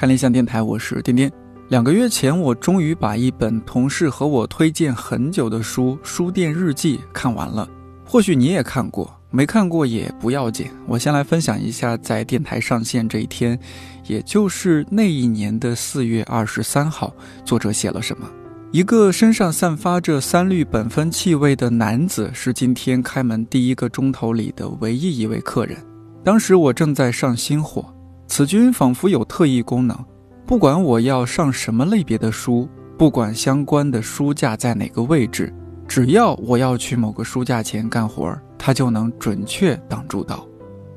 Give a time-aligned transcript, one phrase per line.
[0.00, 1.30] 看理想电台，我是颠颠。
[1.68, 7.68] 两个月前，我终于把一本同事和我推荐很久的书《书店日记》看完了。
[8.06, 10.68] 或许你也看过，没看过也不要紧。
[10.86, 13.60] 我先来分享一下，在电台上线这一天，
[14.06, 18.26] 也就是那一年的四月二十三号，作者写了什么。
[18.72, 25.76] 一个身上散发着三氯苯酚气味的男子是今天开门第一个钟头里的唯一一位客人。
[26.24, 27.84] 当时我正在上新货，
[28.30, 29.98] 此君仿佛有特异功能，
[30.46, 35.52] 不管我要上什么类别的书，不管相关的书架在哪个位置，
[35.88, 40.46] 只要我要去某个书架前干活，他就能准确挡住道。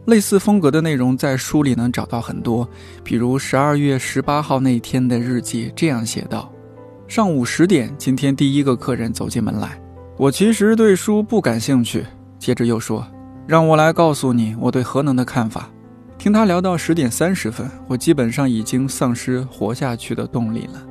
[0.05, 2.69] 类似风格的内容在书里能找到很多，
[3.03, 6.53] 比如十二月十八号那天的日记这样写道。
[7.07, 9.81] 上午十点，今天第一个客人走进门来。
[10.17, 12.05] 我其实对书不感兴趣。
[12.37, 13.03] 接着又说
[13.47, 15.67] ：“让我来告诉你我对核能的看法。”
[16.23, 20.81] 听他聊到十点三十分，我基本上已经丧失活下去的动力了。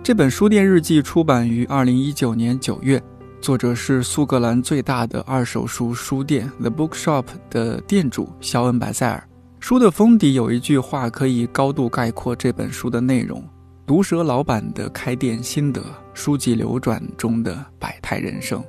[0.00, 3.02] 这本书店日记出版于二零一九年九月，
[3.40, 9.28] 作者是苏格兰最大的二手书书店 The Bookshop 的店主肖恩·白塞尔。
[9.58, 13.42] 书的封底有一句话可以高度概括这本书的内容。
[13.88, 15.82] 毒舌老板的开店心得，
[16.14, 18.62] 书籍流转中的百态人生。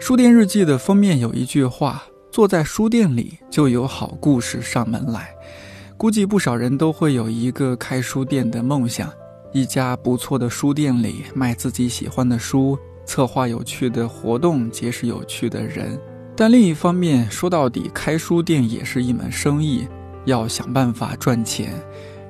[0.00, 5.28] 书店日记的封面有一句话：“坐在书店里，就有好故事上门来。”
[5.98, 9.12] 估计不少人都会有一个开书店的梦想，
[9.52, 16.00] 一家不错的书店里卖自己喜欢的书，策划有趣的活动，结识有趣的人。
[16.34, 19.86] 但另一方面，说到底，开书店也是一门生意，
[20.24, 21.74] 要想办法赚钱。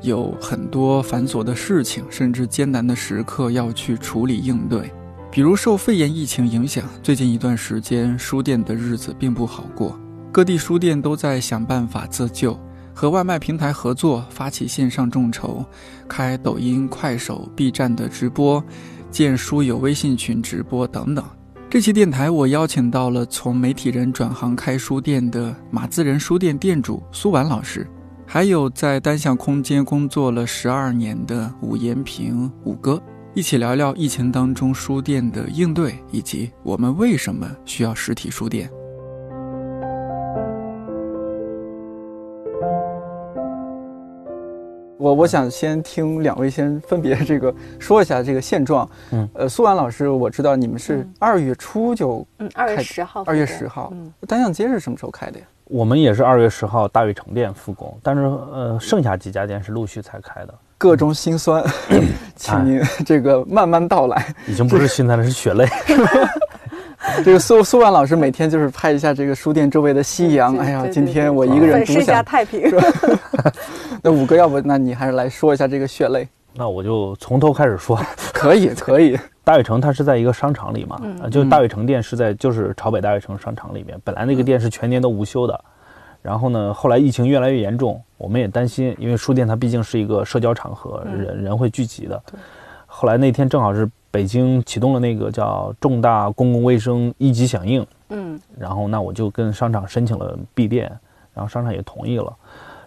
[0.03, 4.93] 有很多繁琐的事情，甚至艰难的时刻要去处理应对。
[5.33, 9.99] 比如受肺炎疫情影响，最近一段时间书店的日子并不好过。
[10.31, 12.55] 各地书店都在想办法自救，
[12.93, 15.65] 和外卖平台合作，发起线上众筹，
[16.07, 18.63] 开抖音、快手、B 站的直播，
[19.11, 21.25] 建书友微信群直播等等。
[21.71, 27.89] 这期电台我邀请到了从媒体人转行开书店的马自仁书店店主苏婉老师。
[28.27, 33.03] 还有在单向空间工作了十二年的武延平武哥，
[33.35, 38.69] 一起聊聊疫情当中书店的应对，以及我们为什么需要实体书店。
[44.99, 48.87] 我我想先听两位先分别这个说一下这个现状。
[49.13, 55.47] 嗯，呃，苏婉老师，我知道你们是二月初就嗯二月十号二月十号，嗯，单向街是什么时候开的呀？
[55.65, 60.55] 我们也是二月十号大悦城店复工，但是呃，剩下几家店是陆续才开的。
[60.83, 61.63] 各种心酸，
[62.35, 64.35] 请您这个慢慢道来。
[64.49, 65.65] 已经不是心酸了，是血泪。
[67.25, 70.57] 这个苏苏万老师每天就是拍一下这个书店周围的夕阳。
[70.57, 72.69] 哎呀，今天我一个人独享太平。
[74.03, 76.27] 那五哥，要不那你还是来说一下这个血泪？
[76.55, 77.97] 那我就从头开始说。
[78.33, 79.17] 可以， 可以。
[79.45, 81.01] 大悦城它是在一个商场里嘛，
[81.31, 83.97] 就大悦城店是在就是朝北大悦城商场里面。
[84.03, 85.65] 本来那个店是全年都无休的，
[86.23, 92.23] 然后呢，后来疫情越来越严重，我们也担心，因为书店它毕竟是一个社交场合，人人会聚集的。
[92.87, 100.85] 后来那天正好是北京启动了那个叫重大公共卫生一级响应，嗯，然后那我就跟商场申请了闭店，
[101.35, 102.33] 然后商场也同意了，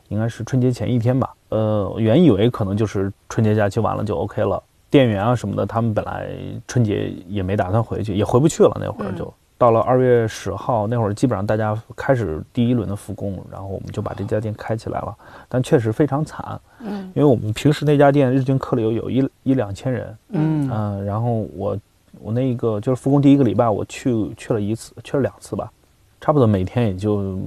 [0.07, 1.34] 应该是春节前一天吧。
[1.50, 4.62] 呃，原以为可能就是春节假期完了就 OK 了。
[4.90, 6.29] 店员啊什么的，他们本来
[6.67, 8.78] 春节也没打算回去，也回不去了。
[8.79, 15.16] 那会儿就到了二月十号那会儿，基本上大家开始第一轮的复工，然后我们就把这家店开起来了。
[15.48, 21.78] 但确实非常惨，嗯，因为我们平时那家店日均客流有一一两千人，嗯嗯，然后我
[22.20, 25.72] 我那个就是复工第一个礼拜，我去去了一次，去了两次吧，
[26.20, 27.40] 差不多每天也就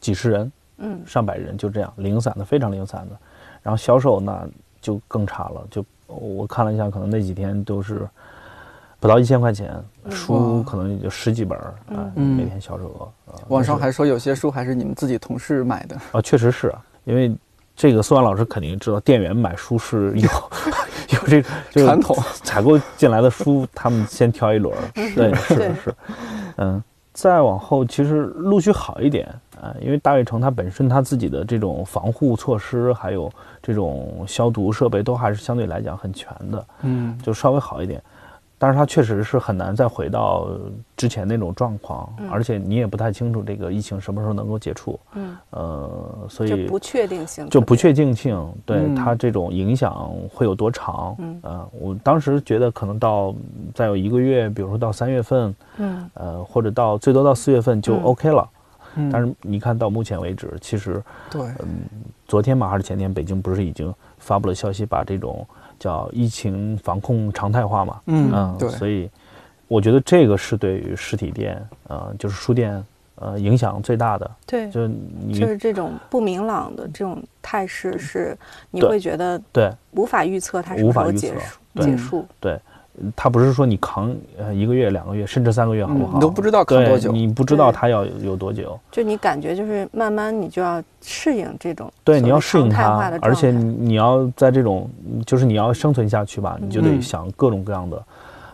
[0.00, 3.16] 几十人，嗯，上百人就这样零散的，非常零散的。
[3.62, 4.46] 然后销售那
[4.80, 5.84] 就更差了，就。
[6.06, 8.06] 我看了一下，可能那几天都是
[9.04, 9.70] 不到一千块钱，
[10.08, 13.34] 书可能也就十几本儿啊，每天销售额。
[13.48, 15.94] 网上还说有些书还是你们自己同事买的。
[16.12, 16.74] 啊，确实是
[17.04, 17.36] 因为
[17.76, 20.30] 这个苏安老师肯定知道，店员买书是有
[21.20, 25.54] 有这个传统， 采购进来的书他们先挑一轮，对，是
[25.84, 25.94] 是，
[26.56, 29.28] 嗯，再往后其实陆续好一点。
[29.60, 33.30] 啊，因为大悦城它本身它自己的这种防护措施，还有
[33.62, 38.02] 这种消毒设备，都还是相对来讲很全的，嗯，就稍微好一点。
[38.64, 40.48] 但是它确实是很难再回到
[40.96, 51.14] 之前那种状况，而且你也不太清楚这个疫情什么时候能够解除，嗯，呃，所以不确定性就不确定性，对它这种影响会有多长？
[51.18, 53.34] 嗯，呃，我当时觉得可能到
[53.74, 58.48] 再有一个月，比如说到三月份，嗯，呃，或者到最多到四月份就 OK 了。
[59.12, 61.80] 但是你看到目前为止，其实对，嗯，
[62.26, 65.46] 昨天嘛还是前天，北京不是已经发布了消息，把这种
[65.78, 68.00] 叫疫情防控常态化嘛？
[68.06, 68.68] 嗯，对。
[68.70, 69.10] 所以
[69.68, 72.84] 我觉得这个是对于实体店，呃，就是书店，
[73.16, 74.30] 呃，影响最大的。
[74.46, 74.90] 对，就是
[75.32, 78.36] 就是这种不明朗的这种态势，是
[78.70, 82.26] 你会觉得对无法预测它什么时候结束结束。
[82.40, 82.58] 对。
[83.16, 86.14] 他不是说你扛呃一个月两个月甚至三个月好不好？
[86.14, 88.78] 你都不知道扛多久，你不知道他要有多久。
[88.92, 94.88] 就你感觉就是慢慢你就要适应这种对，你要适应它，而且你要在这种
[95.26, 98.02] 就是你要生存下去吧，你就得想各种各样的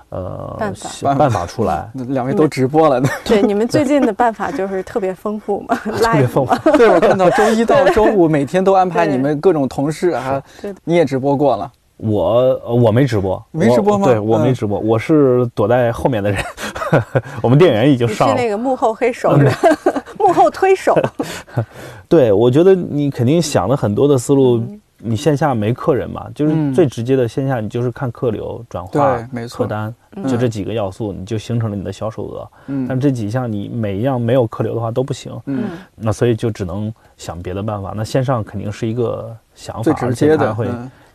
[0.09, 1.91] 呃办法办法出来。
[2.09, 6.71] 两位都直播了， 对你们最近的办法就是特别丰富嘛， 特别丰富。
[6.79, 10.43] 对我看到周一到周五每天都安排你们各种同事啊，
[10.85, 11.71] 你也直播过了。
[12.03, 14.07] 我我没直播，没直播吗？
[14.07, 16.43] 对我没直播，我是躲在后面的人。
[17.43, 19.39] 我们店员已经上了，是那个幕后黑手，
[20.19, 20.97] 幕后推手。
[22.09, 24.63] 对，我觉得你肯定想了很多的思路。
[25.03, 26.27] 你线下没客人嘛？
[26.35, 29.17] 就是最直接的线下，你就是看客流转化、
[29.51, 29.95] 客单，
[30.29, 32.51] 就这几个要素，你就形成了你的销售额。
[32.67, 35.33] 嗯，但这几项你每一样没有客流的话都不行。
[35.47, 35.65] 嗯，
[35.97, 37.95] 那所以就只能想别的办法。
[37.97, 40.69] 那线上肯定是一个想法，最直接的会。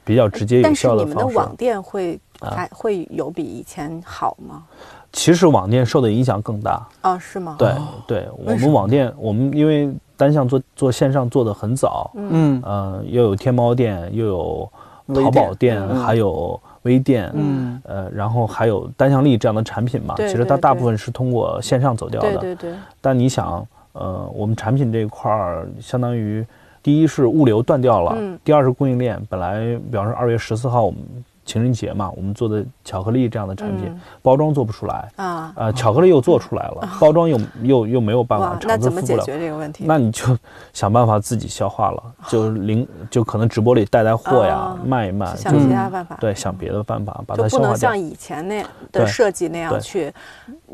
[0.05, 1.13] 比较直接有效的方式。
[1.15, 4.63] 但是你们的网店会还会有比以前好吗？
[5.11, 6.87] 其实网店受的影响更大。
[7.01, 7.55] 啊，是吗？
[7.57, 7.73] 对
[8.05, 14.71] 对，我们网店，我们因为单向做做线上做的很早，嗯呃，又有天猫店，又有
[15.13, 20.13] 淘宝店，还有微店，嗯呃，然后还有单向力这样的产品嘛。
[20.17, 22.37] 其实它大部分是通过线上走掉的。
[22.37, 22.73] 对对对。
[23.01, 26.45] 但你想，呃，我们产品这一块儿相当于。
[26.85, 29.19] 第一是物流断掉了，第二是供应链。
[29.27, 30.99] 本来，比方说二月十四号我们
[31.43, 33.91] 情人节嘛，我们做的巧克力这样的产品，
[34.21, 39.85] 包装做不出来啊，呃，巧克力又做出来了，包装又又又没有办法，那怎么解决这个问题？
[39.87, 40.37] 那你就
[40.73, 47.61] 想办法自己消化了，就零就可能直播里带带货呀，卖一卖，想其他办法，对，想别的办法把它消化掉。
[47.61, 50.13] 不能像以前那的设计那样去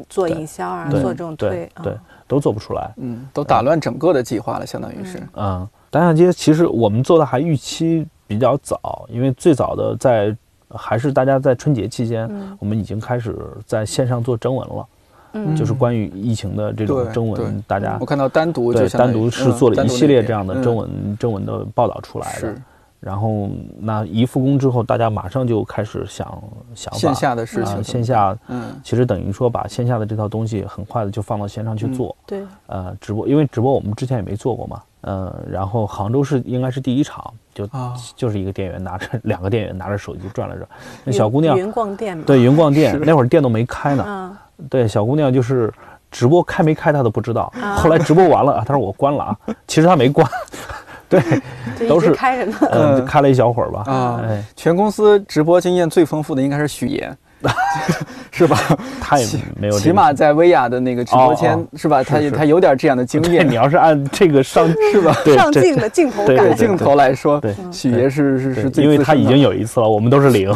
[0.10, 1.98] 做营销啊，做这种推，对，
[2.28, 5.66] 都做不出来，嗯，都打乱整个的计划了，相当于是，嗯。
[5.92, 10.36] 单向街其实我们做的还预期比较早，因为最早的在
[10.70, 12.28] 还是大家在春节期间，
[12.58, 14.88] 我们已经开始在线上做征文了，
[15.34, 22.56] 嗯，就是关于疫情的这种征文，大家我看到单独对单独是做了一系列这样的征文征文的报道出来的。
[23.02, 23.50] 然后
[23.80, 26.44] 那一复工之后，大家马上就开始想
[26.76, 37.68] 想线下的事情，线下，嗯，其实等于说把线下的这套东西很快的就放到线上去做，对，呃，直播，因为直播我们之前也没做过嘛，嗯，然后杭州是应该是第一场，就
[38.16, 40.68] 就是一个店员拿着 两个店员拿着手机转了转，
[41.04, 44.38] 那小姑娘云逛店对云逛店那会儿店都没开呢，
[44.70, 45.74] 对，小姑娘就是
[46.12, 49.38] 直播开没开她都不知道，后来直播完了啊， 她说我关了啊，
[49.68, 50.28] 其实她没关。
[51.12, 51.22] 对，
[51.90, 53.84] 都是开着呢，嗯，开了一小会儿吧。
[53.86, 54.24] 啊，
[54.56, 57.18] 全公司直播经验最丰富的应该是许岩，
[58.32, 58.58] 是吧？
[59.02, 59.28] 他也
[59.60, 62.04] 没有，起码在薇娅的那个直播间，是吧？
[62.04, 63.48] 他他有点这样的经验。
[63.48, 65.14] 你要是按这个上 是吧？
[65.36, 70.56] 上镜的镜头感，镜头来说，对许爷是是是最，因为他已经有一次了，我们都是零。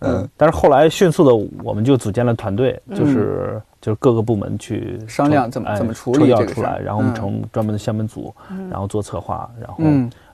[0.00, 3.60] 嗯，但是后来迅速的，我们就组建了团队，就是。
[3.80, 8.30] 就是各个部门去商量怎么怎么处理这个出来，然后我们成专门的项目组，
[8.70, 9.76] 然后做策划，然后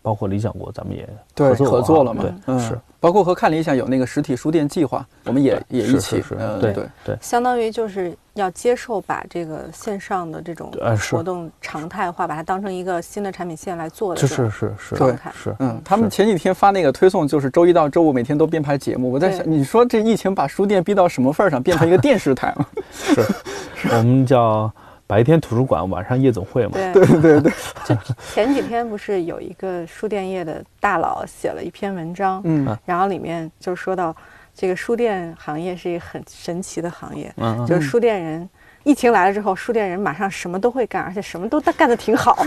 [0.06, 2.24] 包括理想国，咱们也合作合作了嘛？
[2.46, 6.22] 对，是包括和看理想有那个实体书店计划，我们也也一起，
[6.60, 8.16] 对对对，相当于就是。
[8.36, 10.70] 要接受把这个线上的这种
[11.10, 19.10] 活动常态化，把它当成一个新的产品线来做的，是是是是对是嗯，他们前几天发那个推送，就是周一到周五每天都编排节目。
[19.10, 22.68] 我在想，你说这疫情把书店逼到什么份儿上，变成一个电视台了？
[22.92, 23.24] 是，
[23.96, 24.70] 我们叫
[25.06, 26.72] 白天图书馆，晚上夜总会嘛。
[26.72, 27.52] 对对对对。
[27.86, 27.96] 就
[28.34, 34.14] 前几天不是有一个书店业的大佬写了一篇文章，嗯，然后里面就说到。
[34.58, 37.30] 这个书店行业是一个很神奇的行业，
[37.68, 38.48] 就是书店人。
[38.84, 42.38] 疫情来了之后，书店人马上什么都会干，而且什么都干得挺好。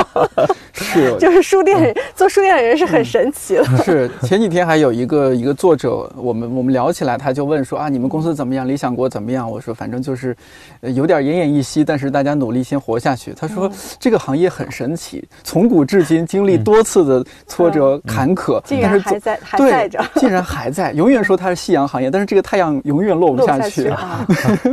[0.72, 3.64] 是， 就是书店做书店的人是很神奇的。
[3.84, 8.66] 是，前几天还有一个一个作者，我们我们聊起来，他就问说啊，你们公司怎么样？
[8.66, 9.50] 理想国怎么样？
[9.50, 10.34] 我说反正就是
[10.80, 13.34] 有点奄奄一息，但是大家努力先活下去。
[13.34, 20.92] 他说这个行业很神奇，从古至今经历多次的挫折坎坷，竟然还在还在着，竟然还在。
[20.92, 24.26] 永远说它是夕阳行业，但是这个太阳永远落不下去啊，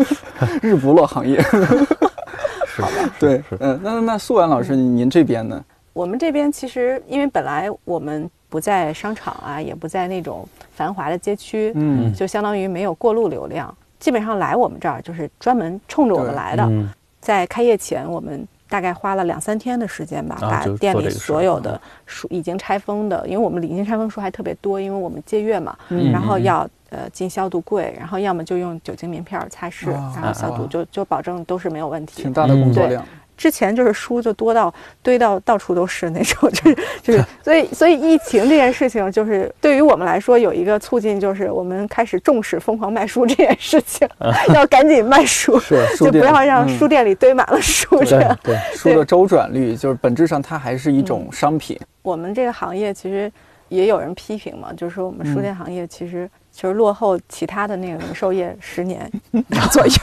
[0.64, 1.10] 日不落。
[1.10, 1.42] 行业，
[2.70, 2.84] 是
[3.18, 5.60] 对，嗯，那那素婉老师，您这边呢？
[6.00, 16.72] 我们这边其实，因为本来我们不在商场啊，也不在那种繁华的街区，嗯，就相当于没有过路流量，基本上来我们这儿就是专门冲着我们来的。
[17.20, 25.78] 在开业前，我们大概花了两三天的时间吧，把店里所有的书已经拆封的，因为我们已经拆封书还特别多，因为我们借阅嘛，
[26.14, 32.22] 然后要呃进消毒柜，然后要么就用酒精棉片擦拭，然后消毒，就就保证都是没有问题。
[32.22, 33.04] 挺大的工作量。
[33.40, 44.06] 之前就是书就多到堆到到处都是那种，就 是就是，所以所以疫情这件事情，就是对于我们来说有一个促进，就是我们开始重视疯狂卖书这件事情，
[44.54, 48.38] 要赶紧卖书， 是就不要让书店里堆满了书这样。
[48.44, 51.80] 对书的周转率，就是本质上它还是一种商品。
[52.02, 53.32] 我们这个行业其实
[53.70, 56.30] 也有人批评嘛，就是说我们书店行业其实。
[56.62, 59.10] 就是落后其他的那个零售业十年
[59.72, 59.94] 左右，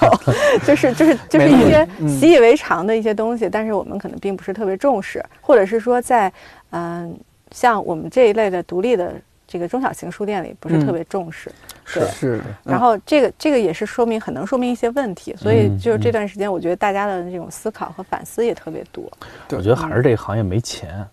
[0.64, 6.32] 就是就是就是一些习以为常的一些东西，但是我们可能并不是特别重视，或者是说在
[6.70, 7.14] 嗯
[7.50, 9.12] 像我们这一类的独立的
[9.46, 11.52] 这个中小型书店里不是特别重视，
[11.84, 12.40] 是是。
[12.64, 19.04] 然后这个这个也是说明很能说明一些问题，所以就是这段时间我觉得大家的这种思考和反思也特别多。
[19.50, 21.06] 我觉得还是这个行业没钱，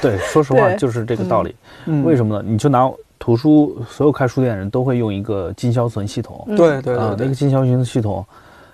[0.00, 1.54] 对，说实话 就是这个道理。
[2.04, 2.42] 为什么呢？
[2.42, 2.90] 你就拿。
[3.18, 8.24] 图书所有开书店的人都会用一个进销存系统，对对啊，那个进销存系统，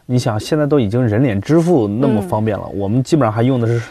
[0.07, 3.83] 你想现在都已经人脸支付那么方便了，我们基本上还用的是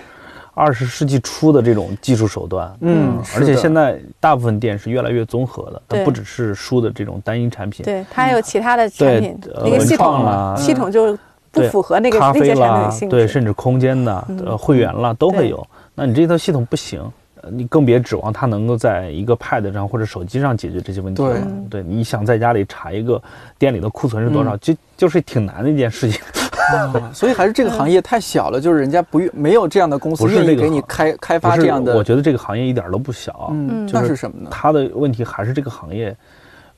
[0.53, 11.17] 二十世纪初的这种技术手段，嗯，而且现在大部分店是越来越综合的，它不只是书的这种单一产品，对，它还有其他的产品，那个系统系统就
[11.51, 17.01] 不符合那个咖啡啦，对，甚至空间的呃会员啦都会有，那你这套系统不行。
[17.51, 21.37] 你更别指望它能够在一个 Pad 上或者手机上解决这些问题了。
[21.69, 23.21] 对，你想在家里查一个
[23.57, 26.21] 店里的库存是多少，就就是挺难的一件事情。
[27.13, 31.95] 所以还是这个行业太小了，就是人家不愿没有这样的公司愿意给你开开发这样的。
[31.97, 33.49] 我觉得这个行业一点都不小。
[33.51, 34.49] 嗯，那是什么呢？
[34.51, 36.15] 它的问题还是这个行业。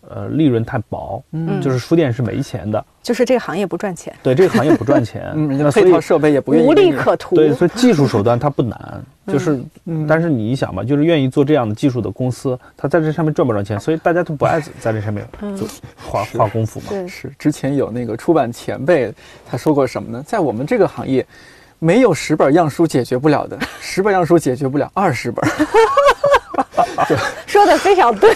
[0.10, 9.60] 呃，利润太薄，嗯，就是书店是没钱的，就是这个行业不赚钱，对，这个行业不赚钱， 嗯，人家配套设备也不愿意，无利可图，对，所以技术手段它不难，就是，
[10.08, 16.88] 但是你想嘛，就是愿意做这样的技术的公司，它在这上面赚不赚钱，所以大家都不爱在这上面做花花功夫嘛。
[16.90, 19.14] 对，是之前有那个出版前辈
[19.50, 20.24] 他说过什么呢？
[20.26, 21.26] 在我们这个行业，
[21.80, 25.44] 没有十本样书解决不了的，十本样书解决不了二十本。
[27.46, 28.34] 说的非常对。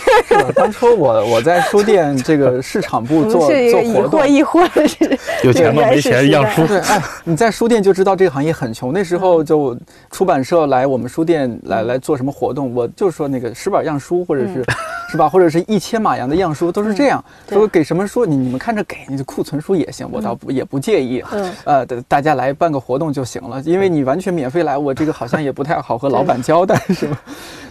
[0.55, 5.83] 当初我我在书店这个市场部做做活动，易货易是有钱吗？
[5.85, 6.65] 没钱样书。
[6.67, 8.93] 对，哎，你在书店就知道这个行业很穷。
[8.93, 9.77] 那时候就
[10.11, 14.63] 出版社来我们书店来来做什么活动，我就说那个十本样书，或者是
[15.11, 17.23] 是吧，或者是一千码洋的样书，都是这样。
[17.49, 21.23] 说给什么书，你你们看着给，你的库存书也行，我倒不也不介意。
[21.31, 27.19] 嗯，呃，大家来办个活动就行了，因为你完全免费来，我这个好像也不太好和老板交代，是吧？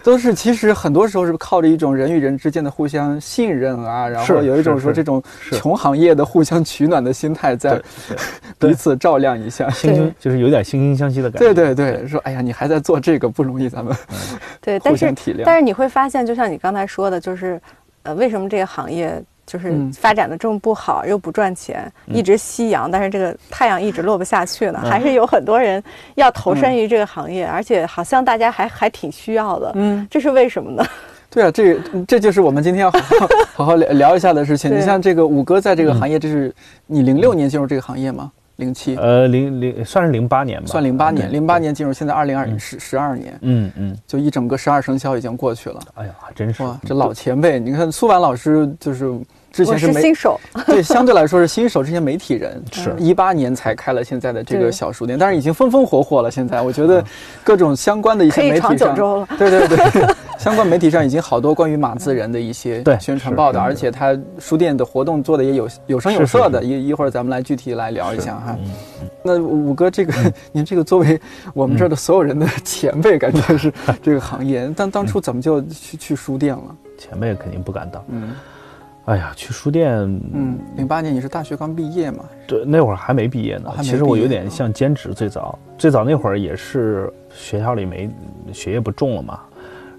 [0.02, 7.80] 都是其实很多时候是靠着一种人与人之间的互相信任啊，然后有一种说这种穷行业的互相取暖的心态，在
[8.58, 11.52] 彼此照亮一下，惺惺就是有点惺惺相惜的感觉。
[11.52, 13.94] 对对对，说哎呀，你还在做这个不容易，咱们
[14.60, 15.42] 对互相体谅。
[15.44, 17.60] 但是你会发现，就像你刚才说的，就是
[18.02, 19.22] 呃，为什么这个行业？
[19.48, 24.78] 就是发展的这么不好，又不赚钱，一直夕阳，但是这个太阳一直落不下去呢。
[24.84, 25.82] 还是有很多人
[26.16, 29.72] 要投身于这个行业，而且好像大家还还挺需要的。
[29.76, 30.84] 嗯，这是为什么呢？
[31.30, 34.70] 对啊，这这就是我们今天要好好好好聊聊一下的事情。
[34.76, 36.54] 你像这个五哥在这个行业，这是
[36.86, 38.30] 你零六年进入这个行业吗？
[38.56, 38.96] 零七？
[38.96, 41.32] 呃，零零算是零八年吧，算零八年。
[41.32, 43.38] 零八年进入，现在二零二十十二年。
[43.40, 45.80] 嗯嗯，就一整个十二生肖已经过去了。
[45.94, 46.78] 哎呀，还真是哇！
[46.84, 49.10] 这老前辈，你看苏婉老师就是。
[49.50, 51.82] 之前是新手， 对，相对来说是新手。
[51.82, 56.30] 这些媒体人是 一八年才开了现在的这个小书店，但是已经风风火火了。
[56.30, 57.02] 现在我觉得
[57.42, 58.94] 各种相关的一些媒体上，
[59.38, 60.06] 对对对，
[60.38, 66.62] 相关媒体上已经好多关于马自人的一些宣传报道，而且他书店的活动做的也有有声有色的。
[66.62, 68.56] 一一会儿咱们来具体来聊一下哈。
[69.22, 70.12] 那五哥，这个
[70.52, 71.20] 您这个作为
[71.54, 76.76] 我们这儿的所有人的前辈，感觉是这个行业，但当初怎么就去去书店了？
[76.98, 78.04] 前辈肯定不敢当。
[78.08, 78.30] 嗯。
[79.08, 79.90] 哎呀，去书店，
[80.34, 82.24] 嗯，零八年你是大学刚毕业嘛？
[82.46, 83.72] 对，那会儿还没毕业呢。
[83.80, 88.10] 其实我有点像兼职，最早最早那会儿也是学校里没
[88.52, 89.40] 学业不重了嘛，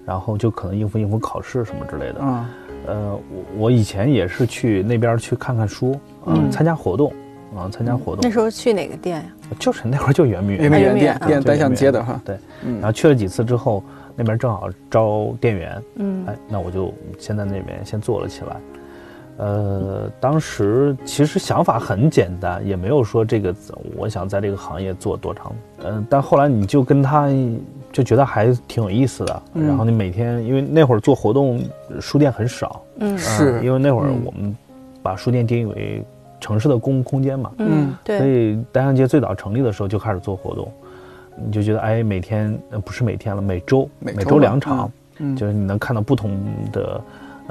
[0.06, 2.18] 然后就可能应付应付考试什么之类的。
[2.20, 2.46] 嗯，
[2.86, 7.12] 呃，我我以前也是去那边去看看书，嗯，参加活动，
[7.56, 8.20] 啊，参加活动。
[8.22, 9.24] 那时候去哪个店呀？
[9.58, 12.20] 就是那会儿就圆明园圆明园店店单向街的哈。
[12.24, 12.38] 对，
[12.74, 13.82] 然后去了几次之后，
[14.14, 18.56] 那边正好招店员，嗯，哎，那我就先在那边先做了起来。
[19.40, 23.54] 呃，当时其实想法很简单，也没有说这个
[23.96, 25.50] 我想在这个行业做多长。
[25.82, 27.30] 嗯，但后来你就跟他
[27.90, 29.42] 就觉得还挺有意思的。
[29.54, 31.58] 然后你每天，因为那会儿做活动，
[32.00, 32.82] 书店很少。
[32.98, 34.54] 嗯，是因为那会儿我们
[35.02, 36.04] 把书店定义为
[36.38, 37.50] 城市的公共空间嘛。
[37.56, 38.18] 嗯，对。
[38.18, 40.70] 所以单向街最早成立的时候就开始做活动。
[41.42, 42.54] 你就觉得哎，每天
[42.84, 46.38] 不是每天了，每周每周两场，嗯就是你能看到不同
[46.70, 47.00] 的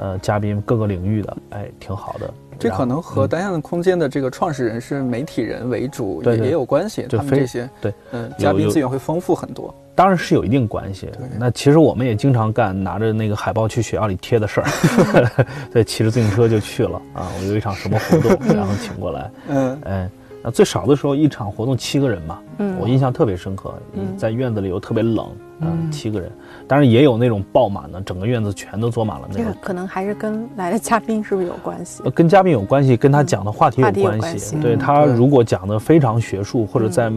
[0.00, 2.32] 呃嘉宾各个领域的，哎，挺好的。
[2.58, 9.74] 这可能和单向空间的这个创始人是媒体人为主也也有关系，他们这些对嗯嘉宾资源会丰富很多。
[9.94, 11.08] 当然是有一定关系。
[11.38, 14.66] 那其实我们也经常干拿着那个海报去学校里贴的事儿，
[15.72, 17.28] 对，骑着自行车就去了啊。
[17.38, 20.10] 我有一场什么活动， 然后请过来，嗯，哎。
[20.42, 23.74] 那最少的时候，一场活动七个人嘛，嗯，我印象特别深刻。
[24.16, 25.26] 在院子里又特别冷，
[25.60, 26.30] 嗯，七个人，
[26.66, 29.52] 当然也有那种爆满的，整个院子全都坐满了那个。
[29.60, 32.02] 可能还是跟来的嘉宾是不是有关系？
[32.14, 34.56] 跟嘉宾有关系，跟他讲的话题有关系。
[34.56, 37.12] 对他如果讲的非常学术，或者在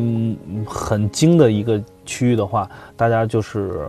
[0.68, 3.82] 很精的一个区域的话，大家就是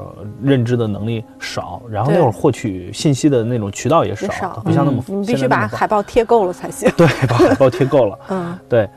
[0.43, 5.03] 认知的能力少，然后那会儿获取信息的那种渠道也少，不像那么。
[5.09, 6.89] 你必须把海报贴够了才行。
[6.97, 8.19] 对，把海报贴够了。
[8.31, 8.89] 嗯，对。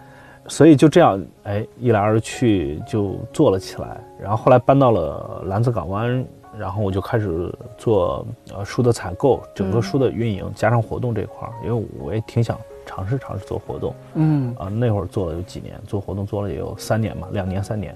[0.48, 3.98] 所以就这样，哎，一来二去就做了起来。
[4.20, 6.26] 然后后来搬到了蓝色港湾，
[6.58, 8.26] 然后我就开始做
[8.56, 13.94] 呃书的采购，整个书的运营，加上活动这块儿，因为我也挺想尝试尝试做活动。
[14.16, 17.96] 嗯啊，那会儿做了有几年，做活动做了也有三年嘛，两年三年。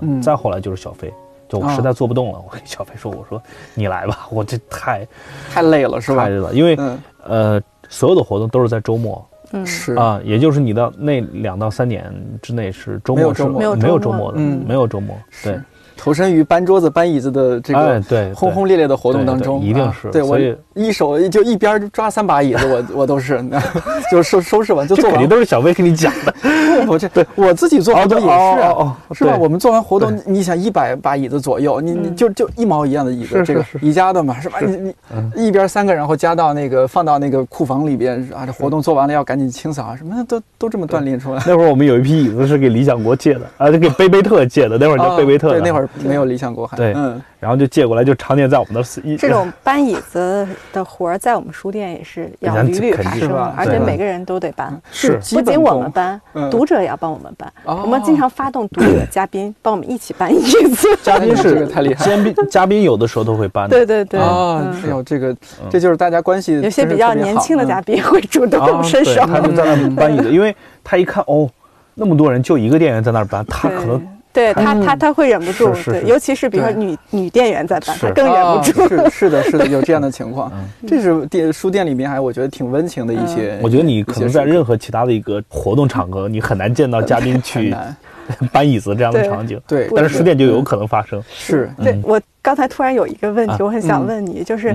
[0.00, 1.12] 嗯，再后来就是小飞，
[1.48, 3.40] 就我实在做不动了，我跟小飞说，我说
[3.74, 5.06] 你来吧，我这太
[5.52, 6.22] 太累了，是吧？
[6.22, 6.78] 太累了，因为
[7.24, 9.24] 呃所有的活动都是在周末。
[9.52, 9.94] 嗯，是。
[9.94, 15.58] 啊，也就是你的那两到三年之内是周末是没有没有周末的，没有周末，对。
[16.02, 20.10] 投身于搬桌子、搬椅子的这个对轰轰烈烈的活动当中，一定是。
[20.10, 20.36] 对我
[20.74, 23.40] 一手就一边抓三把椅子，我 我都是，
[24.10, 25.12] 就收收拾完就做完。
[25.12, 26.34] 肯定都是小薇跟你讲的。
[26.88, 29.36] 我这对我自己做活动也是啊，是吧？
[29.38, 34.58] 我们做完活动，你想一百把椅子左右，你你就就一毛一样的椅子，这个宜家的嘛，是吧？
[34.60, 34.92] 你
[35.36, 41.40] 你一边三个，然后加到那个放到那个库房里边啊，这活动做完了要赶紧清扫啊，什么的都都这么锻炼出来。
[41.46, 45.50] 那会儿我们有一批椅子是给理想国借的啊，给贝贝特借的，那会儿叫贝贝特。
[45.50, 45.88] 对，那会儿。
[46.00, 48.82] 没有理想国海，对，嗯，然后就借过来，就常年在我们的。
[49.16, 54.80] 这种搬椅子的活儿，在我们书店也是 要屡屡发生，而且每个人都得搬。
[54.90, 57.52] 是，不仅我们搬，读者也要帮我们搬。
[57.64, 60.88] 我们经常发动读者、嘉宾帮我们一起搬椅子。
[61.02, 63.68] 嘉宾是 太厉害，嘉宾嘉宾有的时候都会搬。
[63.68, 65.36] 对对对，啊，是有这个，
[65.70, 66.60] 这就是大家关系。
[66.60, 71.48] 有些比较年轻的嘉宾会主动伸手，他就在那搬椅子，因为他一看哦，
[71.94, 74.00] 那么多人就一个店员在那儿搬，他可能。
[74.32, 78.88] 对他，他他会忍不住，对，尤其是比如说女女店员在办，他更忍不住。
[78.88, 80.50] 是是的，是的，有这样的 情况。
[80.86, 83.58] 这是店书店里面还我觉得挺温情的一些。
[83.62, 87.74] 我觉得你可能在任何其他的一个活动场合，你很难见到嘉宾去
[88.50, 89.60] 搬椅子这样的场景。
[89.66, 91.22] 对，但是书店就有可能发生。
[91.28, 94.74] 是，对我刚才突然有一个问题，我很想问你，就是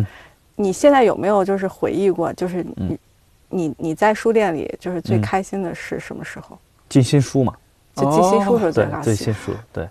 [0.56, 2.98] 你现在有没有就是回忆过，就是你
[3.50, 6.58] 你你在书店里就是最开心的是什么时候？
[6.90, 7.54] 进新书嘛。
[7.98, 9.90] 就寄新书时候对，最新书对，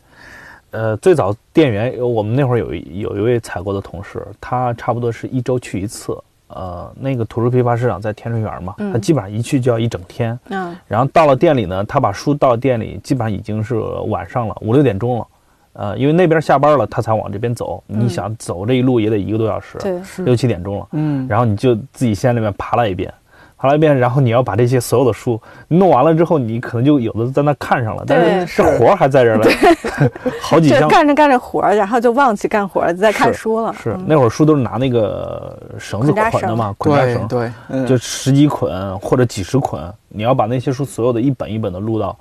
[0.71, 6.17] 呃，最早店员我们那会儿有有一位采购的同事，他差不多是一周去一次，
[6.47, 13.75] 呃，那个图书批发市场在天顺园嘛，他基本上一去就要一整天，嗯，然后到了店里呢，他把书到店里，基本上已经是
[14.07, 15.27] 晚上了五六点钟了，
[15.73, 23.13] 呃，因为那边下班了，他才往这边走，你想走这一路也得一个多小时，对，六七点钟了，嗯，然后你就自己先那边爬了一遍。
[23.67, 29.51] 爬了一遍，然后你要把这些所有的书弄完了之后，你可能就有的在那看上了，但是这活儿还在这儿呢，
[30.41, 30.89] 好几箱。
[30.89, 33.75] 干着干着活儿，然后就忘记干活儿，在看书了。
[33.75, 33.97] 是。
[34.07, 42.17] 那会儿书都是拿那个绳子捆的嘛，捆扎绳，对，就十几捆或者几十捆，你要把那些书所有的一本一本的录到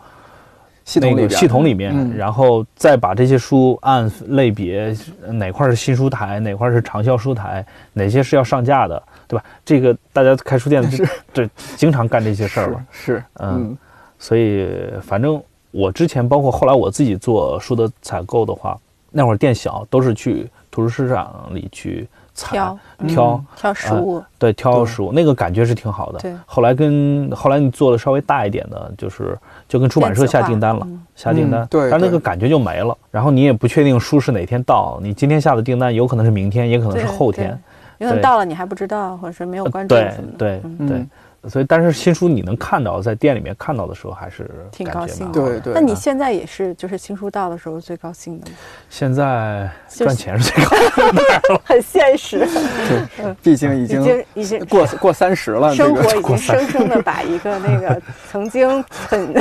[0.83, 4.95] 系统里系统里面，然后再把这些书按类别，
[5.27, 9.01] 哪块是新书台，哪块是畅销书台，哪些是要上架的。
[9.27, 9.45] 对吧？
[9.63, 12.85] 这个大家开书店的是 对，经常干这些事儿嘛。
[12.91, 13.77] 是，嗯，
[14.19, 14.67] 所以
[15.01, 18.77] 反正我之前包括后来我自己做书的采购的话，
[19.11, 26.19] 那会儿店小，都是去图书市场里去挑挑挑食物，对，挑食物，那个感觉是挺好的。
[26.19, 26.33] 对。
[26.45, 29.37] 后来跟后来你做的稍微大一点的，就是
[29.69, 30.85] 就跟出版社下订单了，
[31.15, 32.97] 下订单，对，但那个感觉就没了。
[33.09, 37.57] 然后你也不确定书是哪天到，你今天下的订单有可能是明天，也可能是后天。
[37.97, 40.37] 因为到了你还不知道，或者是没有关注什么的。
[40.37, 41.07] 对对对，
[41.49, 45.41] 所以但是新书你能看到，在店里面看到的时候，还是挺高兴的。
[45.41, 45.73] 对对。
[45.73, 48.53] 那你现在也是，就是新书到的时候最高兴的吗？
[48.89, 51.23] 现在赚钱是最高兴的。
[51.63, 52.39] 很 现实。
[53.17, 59.33] 对，毕竟已经已经过 过三十了，生活已经生生的把一个那个曾经很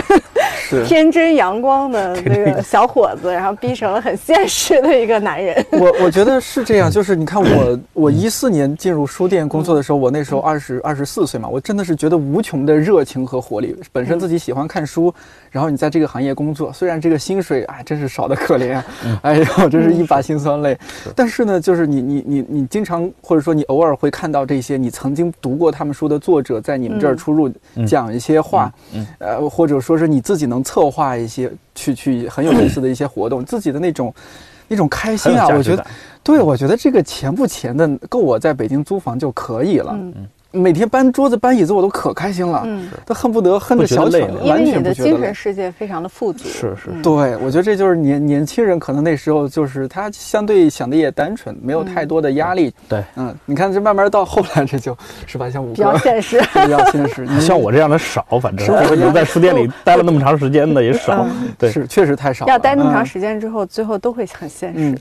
[0.86, 5.64] 天真阳光的那个小伙子，然后逼成了很现实的一个男人。
[5.72, 13.76] 我我觉得是这样，就是你看我我一四年进入书店工作的时候，我那时候二十二十四岁嘛，我真的是觉得无穷的热情和活力。
[13.92, 15.12] 本身自己喜欢看书，
[15.50, 18.82] 然后你在这个行业工作，虽然这个薪水哎真是少的可怜，
[19.22, 20.78] 哎呦真是一把辛酸泪。
[21.14, 27.50] 但是呢，就是你你你你经常或者说你偶尔会看到这些你曾经读过他们书的作者在你们这儿出入
[27.86, 28.72] 讲一些话，
[29.18, 34.14] 呃或者说是你自己能策划一些去去很有意思的一些活动， 自己的那种
[34.68, 35.86] 那种开心啊，我觉得，
[36.22, 39.98] 对我觉得这个钱不钱的够我在北京租房就可以了。
[40.54, 46.48] 每天搬桌子搬椅子我都可开心了，嗯，都恨不得恨得小累，因为你的精神世界非常的富足。
[46.48, 52.72] 是是，对，我觉得这就是年年轻人可能那时候就是他相对想的也单纯，没有太多的压力。
[52.88, 57.26] 对，嗯，你看这慢慢到后来这就是吧，像我比较 现实，比较现实。
[57.40, 61.26] 像我这样的少，反正留在书店里待了那么长时间的也少。
[61.58, 62.46] 对，是确实太少。
[62.46, 64.98] 要待那么长时间之后，最后都会很现实。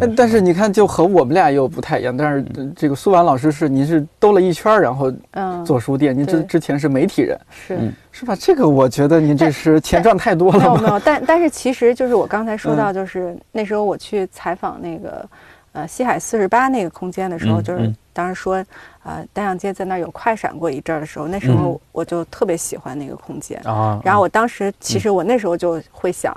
[0.00, 2.16] 嗯，但是你看，就和我们俩又不太一样。
[2.16, 4.95] 但是这个苏婉老师是，您是兜了一圈，然后
[5.32, 5.76] 嗯做。
[5.78, 7.78] 书店，您之之前是媒体人，是
[8.10, 8.34] 是吧？
[8.34, 10.58] 这个我觉得您这是钱赚太多了。
[10.58, 15.28] 没有没有，但但是其实就是我刚才说到，就是那时候我去采访那个
[15.72, 18.56] 呃西海四十八那个空间的时候，就是当时说
[19.04, 24.00] 呃单向街在那儿有快闪过一阵儿的时候，那时候我就特别喜欢那个空间啊。
[24.02, 26.34] 然后我当时其实我那时候就会想。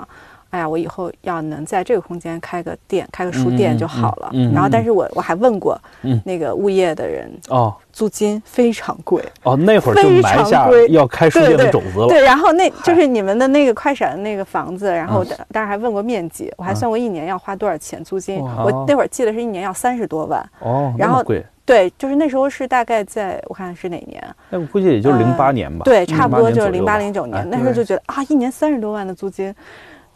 [0.50, 4.30] 哎呀，我以后要能在这个空间开个店，开个书店就好了。
[4.52, 5.80] 然后，但是我我还问过
[6.24, 9.22] 那个物业的人，哦，租金非常贵。
[9.44, 12.08] 哦，那会儿就埋下要开书店的种子了。
[12.08, 18.40] 对，然后那就是你们的那个快闪的那个房子，然后当然还问过面积，我还算过一年要花多少钱租金。
[18.40, 20.44] 我那会儿记得是一年要三十多万。
[20.58, 21.44] 哦，然后贵。
[21.64, 24.20] 对，就是那时候是大概在我看是哪年？
[24.48, 25.84] 那我估计也就是零八年吧。
[25.84, 27.48] 对，差不多就是零八零九年。
[27.48, 29.54] 那时候就觉得啊，一年三十多万的租金。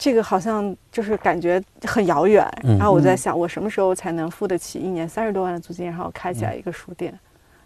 [0.05, 7.11] 这个好像就是感觉很遥远，然后我在想，我什么时候才能付得起一年三十多万的租金，然后开起来一个书店？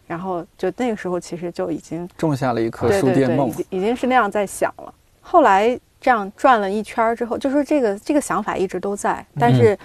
[0.08, 4.94] 然后就那个时候，其实就已经种下了一颗书店梦，已经是那样在想了。
[5.20, 9.78] 后来这样转了一圈之后，就说这个这个想法一直都在，但是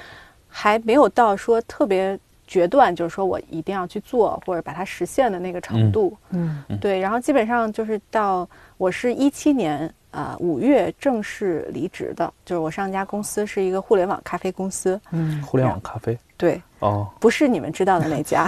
[0.47, 2.17] 还没有到说特别
[2.55, 6.17] 决断，就是说我一定要去做或者把它实现的那个程度。
[6.31, 7.01] 嗯，对。
[7.01, 9.93] 然后基本上就是到我是一七年。
[10.15, 15.01] 啊，五月正式离职的，就是我上家公司是一个互联网咖啡公司。
[15.11, 16.17] 嗯，互联网咖啡。
[16.37, 16.63] 对。
[16.79, 17.09] 哦。
[17.19, 18.47] 不是你们知道的那家。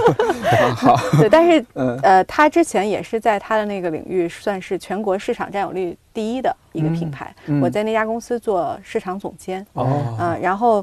[0.74, 0.96] 好。
[1.18, 7.34] 对，但是呃，他之前也是在他的那个领域算是全国市场占有率第一的一个品牌。
[7.48, 7.60] 嗯。
[7.60, 9.66] 我在那家公司做市场总监。
[9.74, 10.16] 哦。
[10.18, 10.82] 嗯，然后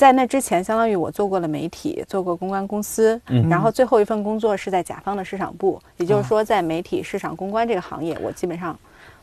[0.00, 3.20] 在那之前，相当于我做过了媒体，做过公关公司。
[3.28, 3.46] 嗯。
[3.50, 8.74] 然后最后一份工作是在甲方的市场部，也就是说，在媒体、市场、公关这个行业，我基本上。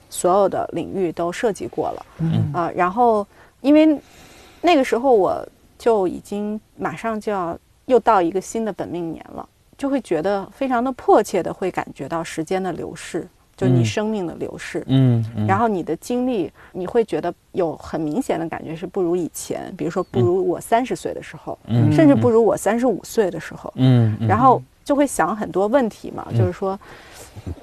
[0.09, 3.27] 所有的领域都涉及过了，嗯啊，然后
[3.59, 3.99] 因为
[4.61, 5.45] 那个时候我
[5.77, 9.45] 就已经马上就要又到一个新的本命年了，
[9.77, 13.27] 就会觉得非常的迫切的会感觉到时间的流逝，
[13.57, 26.79] 就你生命的流逝，嗯，然后你的经历你会觉得有很明显的感觉是不如以前，比如说不如我三十岁的时候，嗯，甚至不如我三十五岁的时候，嗯，然后就会想很多问题嘛，就是说。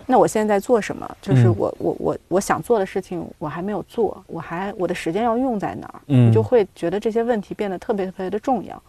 [0.07, 1.17] 那我现在在做什么？
[1.21, 6.01] 就是我我我我想做的事情，我还没有做，我还我的时间要用在哪儿？
[6.07, 8.81] 嗯，就会觉得这些问题变得特别特别的重要。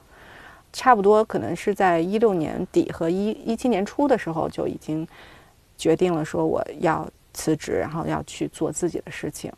[0.71, 5.05] 差不多可能是在一六年底和一一七年初的时候，就已经
[5.77, 9.51] 决定了说我要辞职，然后要去做自己的事情，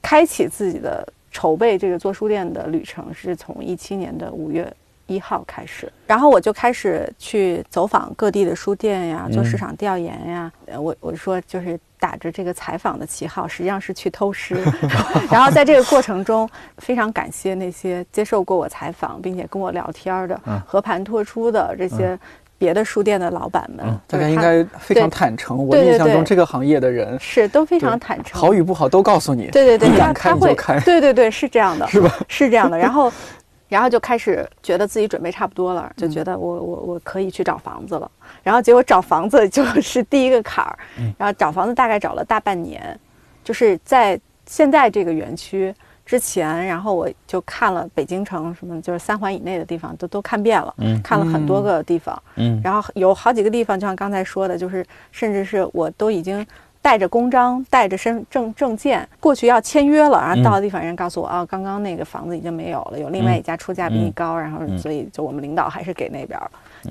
[0.00, 4.72] 开启自己的筹备这个做书店的旅程，是从一七年的五月。
[5.08, 10.52] 一号开始，然后我就开始去走访各地的书店呀，做市场调研呀。
[10.76, 14.56] 我我说就是打着这个采访的旗号，实际上是去偷师。
[15.30, 22.18] 然后在这个过程中，非常感谢那些接受过我采访并且跟我聊天的、和盘托出的这些
[22.58, 23.84] 别的书店的老板们。
[24.06, 25.66] 大家应该非常坦诚。
[25.66, 29.48] 我印象中这个行业的人是都非常坦诚，好与不好都告诉你。
[29.50, 32.12] 对对对，他他会对对对是这样的，是吧？
[32.28, 32.76] 是这样的。
[32.78, 33.12] 然后。
[33.68, 38.08] 然后就开始觉得自己准备差不多了，就觉得我我我可以去找房子了。
[38.44, 40.78] 然后结果找房子就是第一个坎儿，
[41.18, 42.96] 然后找房子大概找了大半年，
[43.42, 44.16] 就是在
[44.46, 45.74] 现在这个园区
[46.06, 52.22] 之前，然后我就看了北京城什么，就是三环以内的地方都都看遍了，看了很多个地方，
[52.62, 56.46] 然后有好几个地方，就像刚才说的，就是甚至是我都已经。
[56.82, 66.38] 带着公章，带着身证证件过去要签约了，然后到的地方人告诉我啊，刚刚那个房子已经没有了，有另外一家出价比你高，然后所以就我们领导还是给那边，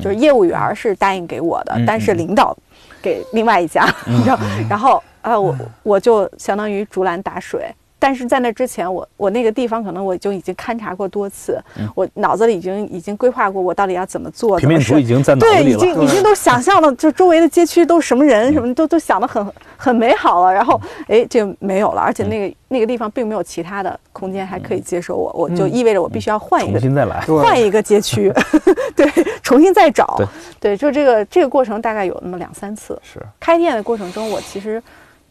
[0.01, 2.53] 就是业务员是答应给我的，但是领导
[3.01, 4.37] 给另外一家，你知道
[4.69, 7.73] 然后啊，我我就相当于竹篮打水。
[8.05, 11.59] 但是在那之前，我我那个地方可能我就已经勘察过多次，
[11.95, 14.59] 我脑子里已经已经规划过我到底要怎么做。
[14.59, 19.43] 平面图已经在对，已经已经都想象了，就周围的街区都是什么人，什么都都想的很
[19.75, 20.53] 很美好了。
[20.53, 28.31] 然后，哎，这个没有了，而且那个那个地方并没有其他的空间还可以接受我，我就意味着我必须要换一个，重新再来，换一个街区，
[28.95, 29.09] 对，
[29.41, 30.21] 重新再找。
[30.59, 33.01] 对，就这个这个过程大概有那么两三次。
[33.01, 34.79] 是开店的过程中，我其实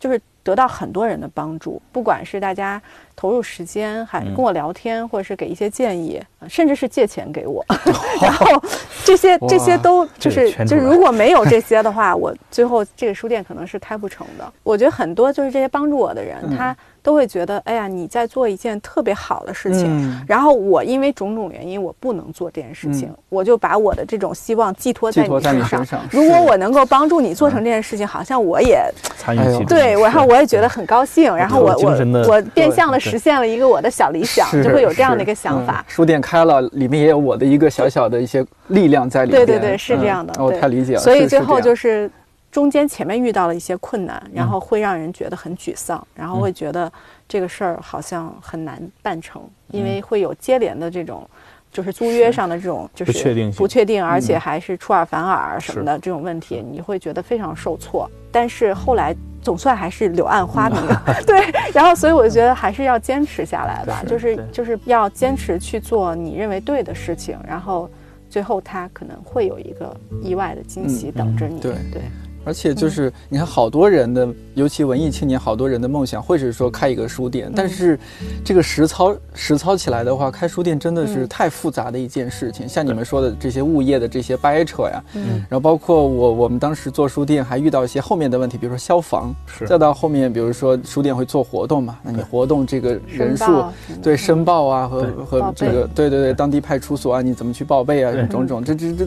[0.00, 0.20] 就是。
[0.44, 2.80] 得到很多人的帮助，不管是大家
[3.16, 7.64] 投入时间，还跟我聊天，或者是给一些建议，甚至是借钱给我，
[8.20, 8.62] 然后
[9.04, 14.52] 这些这些都就是就是如果没有 这些的话，我最后这个书店可能是开不成的。
[14.62, 16.76] 我觉得很多就是这些帮助我的人，他。
[17.04, 26.00] 都会觉得，哎呀，你在做一件特别好的事情，然后我因为种种原因，我不能做这件事情，我就把我的这种希望寄托在你身上。
[26.10, 28.82] 如果我能够帮助你做成这件事情，好像我也
[29.18, 31.90] 参与其中，对，然后我也觉得很高兴，然后我我
[32.26, 35.84] 我变相的实现了一个我的小理想，就会有这样的一个想法。
[35.88, 39.46] 书店开了，里面也有我的一个小小的一些力量在里面。
[39.46, 40.34] 对对对，是这样的。
[40.42, 41.00] 我太理解了。
[41.00, 42.10] 所以最后就是。
[42.54, 46.88] 中间前面遇到了一些困难，然后会让人觉得很沮丧，然后会觉得
[47.28, 51.28] 这个事儿好像很难办成，因为会有接连的这种，
[51.74, 58.08] 就是租约上的这种就是不确定，不确定，而且还是出尔反尔什么的这种问题，你会觉得非常受挫。
[58.30, 60.80] 但是后来总算还是柳暗花明，
[61.26, 61.44] 对。
[61.72, 67.90] 然后所以我觉得还是要坚持下来吧，就是就是要坚持去做你认为对的事情，然后
[68.30, 72.02] 最后他可能会有一个意外的惊喜等着你，对对。
[72.44, 77.50] 而且就是你看，好多人的，尤其文艺青年，好多人的梦想会是说开一个书店。
[77.54, 77.98] 但是，
[78.44, 82.68] 这个实操实操起来的话，开书店真的是太复杂的一件事情。
[82.68, 93.64] 像你们说的这些物业的这些掰扯呀，嗯，然后包括我我们当时做书店还遇到一些后面的问题，比如说消防，是，再到后面比如说书店会做活动嘛，那你活动这个人数，
[94.02, 99.06] 对申报啊和和这个对对对当地派出所啊，你怎么去报备啊，种种这这这。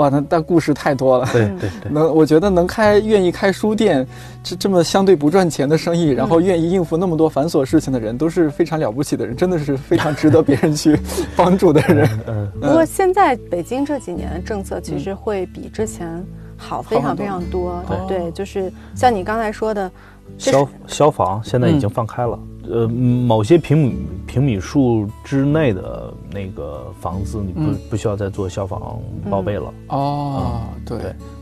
[0.00, 1.28] 哇，那但故事太多了。
[1.30, 4.06] 对对对，能我觉得能开愿意开书店，
[4.42, 10.98] 这这么相对不赚钱的生意，然后愿意应付那么多繁琐事情的人，都是非常了不起的人，真的是非常值得别人去
[11.36, 12.08] 帮助的人。
[12.26, 12.50] 嗯。
[12.62, 16.24] 不过现在北京这几年的政策其实会比之前
[16.56, 17.84] 好非常非常多。
[18.08, 19.90] 对，就是像你刚才说的，
[20.38, 22.38] 消消防现在已经放开了。
[22.70, 23.94] 呃，某些平米
[24.26, 29.74] 平米数之内的那个房子，你不不需要再做消防报备了。
[29.88, 30.98] 哦，对。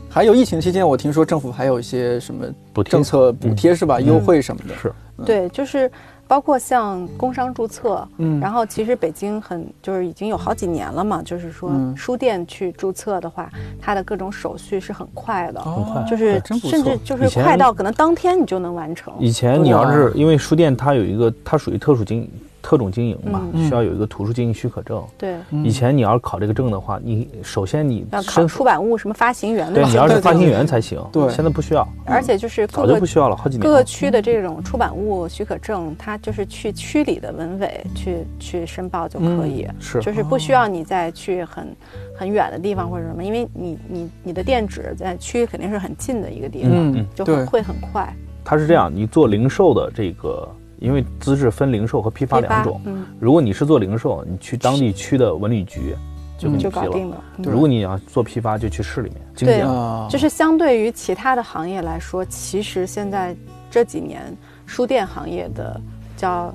[0.09, 2.45] 还有疫情期间，我听说政府还有一些什么
[2.83, 4.01] 政策补贴是吧？
[4.01, 4.75] 优惠什么的。
[4.75, 4.93] 是。
[5.25, 5.91] 对，就是。
[6.29, 13.49] 包括像工商注册，嗯，然后其实北京很就是已经有好几年了嘛，就是说书店去注册的话，
[13.81, 19.11] 它的各种手续是很快的，很快，就是甚至就是快到可能当天你就能完成。
[19.19, 22.29] 以前你要是因为书店它有一个，它属于特殊经营。
[22.69, 25.03] 特种经营嘛，需要有一个图书经营许可证。
[25.17, 31.03] 对，以前你要是考这个证的话，你首先你要考出版物什么发行员对，你要是发行员才行。
[31.11, 31.87] 对，现在不需要。
[32.05, 33.63] 而且就是早就不需要了，好几年。
[33.63, 41.75] 各个区的这种出版物许可证，它就是去区里的文委去去申报就可以，是，就是不需要你再去很
[42.15, 48.15] 很远的地方或者什么，因为你你你的店址在区肯定是很近的一个地方，就会会很快。
[48.45, 50.47] 它是这样，你做零售的这个。
[50.79, 52.81] 因为资质分零售和批发两种，
[53.19, 55.95] 如果你是做零售，你去当地区的文旅局
[56.37, 57.23] 就给你批了。
[57.37, 59.21] 如果你要做批发，就去市里面。
[59.35, 59.61] 对，
[60.09, 63.35] 就是相对于其他的行业来说，其实现在
[63.69, 64.21] 这几年
[64.65, 65.79] 书店行业的
[66.15, 66.53] 叫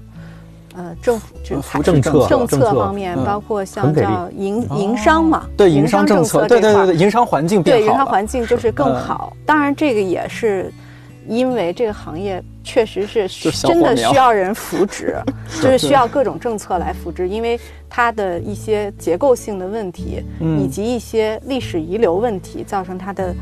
[0.74, 1.36] 呃政府
[1.82, 9.36] 政策政策方面，包括像叫营营商嘛，对营商政策，对对对对，营商环境变好，对营商环境就是更好。
[9.44, 10.72] 当然，这个也是
[11.28, 12.42] 因为这个行业。
[12.66, 15.14] 确实是真的需要人扶植，
[15.60, 17.60] 就是需要各种政策来扶植，因为
[17.90, 20.24] 它的一些结构性的问题，
[20.58, 23.34] 以及一些历史遗留问题，造成它的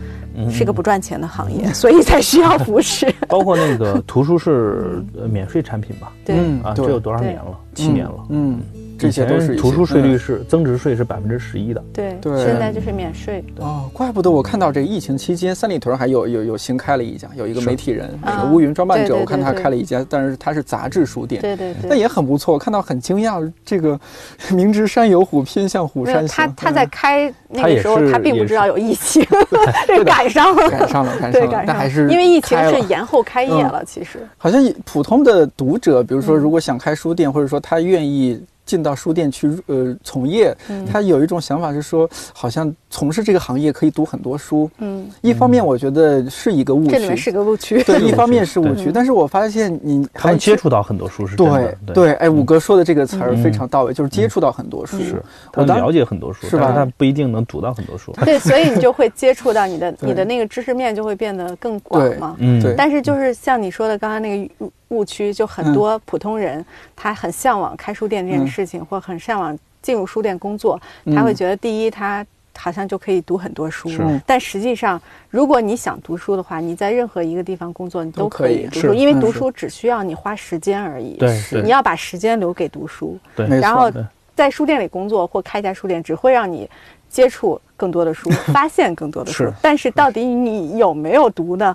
[0.50, 3.14] 是个不赚钱的行业， 所以才需要扶持。
[3.28, 6.12] 包括那个图书是免税产品吧？
[6.24, 7.56] 对啊，这有多少年了？
[7.74, 8.26] 七年了。
[8.30, 8.60] 嗯。
[9.02, 18.08] 这些都是图书税率是增值税是百分之十一的，对对，现在就是免税哦，怪不得我看到这疫情期间三里屯还有有有新开了一家，有一个媒体人
[18.52, 23.98] 乌云装扮者，我看他开了一家，但是他是杂志书店，对对对，那也很不错，我看到很惊讶，这个
[24.54, 26.28] 明知山有虎，偏向虎山行。
[26.28, 29.24] 他他在开那个时候，他并不知道有疫情，
[29.86, 34.20] 这赶上了，赶上了，赶上了，但还是因为疫情是延后开业了，其实。
[34.38, 38.40] 好像普通的读者，比如说如果想开书店，或者说他愿意。
[38.64, 40.57] 进到书店去呃从业，
[40.90, 44.70] 他有一种想法是说，好像从事这个行业可以读很多书。
[44.79, 47.83] 嗯，一方面我觉得是一个误区，这里面是个误区。
[47.83, 52.12] 对，一方面是误区，但是我发现你还接触到很多书是对对。
[52.14, 55.22] 哎，五哥说的这个词儿非常到位，就是接触到很多书，是
[55.53, 56.72] 他了解很多书，是吧？
[56.72, 58.12] 他不一定能读到很多书。
[58.25, 62.37] 对，所以你就会 接触到你的你的那个知识面就会变得更广嘛。
[62.38, 62.75] 嗯，对。
[62.77, 64.70] 但是就是像你说的刚才那个。
[64.92, 70.81] 误区就很多，普通人他很向往开书店这件事情，或很向往进入书店工作。
[71.14, 72.24] 他会觉得，第一，他
[72.57, 73.90] 好像就可以读很多书。
[74.26, 75.00] 但实际上，
[75.31, 81.14] 如果你想读书的话，你在任何一个地方工作，你都可以读书，因为读书只需要你花时间而已。
[81.16, 83.18] 对，你要把时间留给读书。
[83.35, 83.90] 对，然后
[84.35, 86.68] 在书店里工作或开一家书店，只会让你
[87.09, 89.50] 接触更多的书， 发现更多的书。
[89.61, 91.74] 但是，到底你有没有读呢？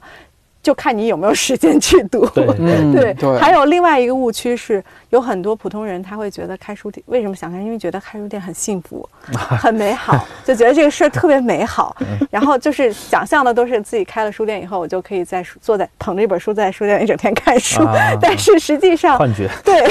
[0.67, 2.27] 就看你有没有时间去读。
[2.35, 7.57] 对 对，还有另外一个误区是，有很多普通人他会觉得开书店为什么想开？
[7.61, 11.95] 因为觉得开书店很幸福， 很美好，就觉得这个事儿特别美好。
[12.29, 17.81] 然后就是想象的都是自己开了书店以后，我就可以在坐在捧着一本书在书店里整天看书。
[18.19, 19.49] 但是实际上，幻觉。
[19.63, 19.87] 对，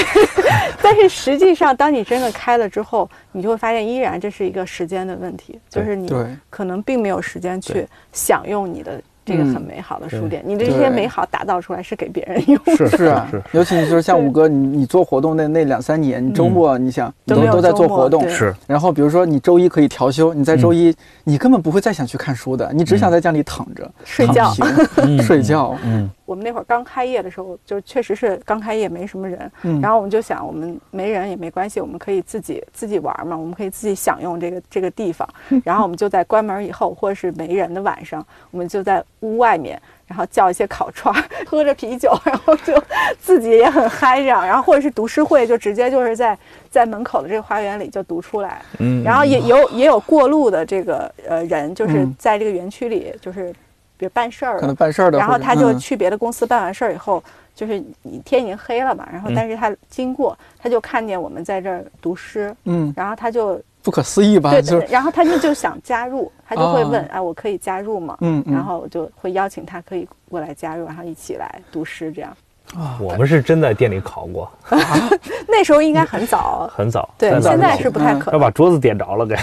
[0.79, 6.07] 但是实际上，当你真的开了之后，你就会发现，依然这是一个时间的问题，就是你
[6.51, 9.01] 可能并没有时间去享用你的。
[9.27, 18.55] 这个很美好的书店，你这些美好打造出来是给别人用的，是啊，尤其就是像五哥，你你做活动那那两三年，你周末你想都都在做活动，是。
[18.65, 24.53] 然后比如说你周一可以调休，你在周一你根本不会再想去看书的，你只想在家里躺着睡觉。
[25.21, 26.09] 睡觉，嗯。
[26.27, 29.49] 我们那会儿刚开业的时候，就确实是刚开业，没什么人。
[29.63, 35.27] 嗯，然后我们就想，我们没人也没关系，我们可以自己自己玩嘛，我们可以自己享用这个这个地方。
[35.63, 41.15] 然后我们就在关门以后，或者是没人的晚上，我们就在屋外面，然后叫一些烤串，
[41.47, 42.73] 喝着啤酒，然后就
[43.21, 44.45] 自己也很嗨这样。
[44.45, 46.37] 然后或者是读诗会，就直接就是在
[46.69, 48.61] 在门口的这个花园里就读出来。
[48.79, 53.55] 嗯，然后也有也有过路的这个呃人，就是在这个园区里就是。
[53.97, 57.23] 比如办事儿，可能办事儿的，然后他就去别的公司办完事儿以后，
[57.55, 57.83] 就是
[58.23, 68.17] 天已经黑了嘛，然后但是他经过，他就看见我们在这儿读诗，嗯，然后他就不可思议吧，对，然后他就就想加入，他就会问，哎，我可以加入吗？
[68.21, 72.31] 嗯，然后我就会邀请他可以过来加入，然后一起来读诗这样。
[72.75, 74.51] 啊，我们是真在店里考过，
[75.47, 78.33] 那时候应该很早， 很早，对，现在是不太可能。
[78.33, 79.35] 要把桌子点着了给。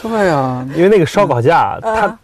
[0.00, 2.18] 对呀，因为那个烧烤架它。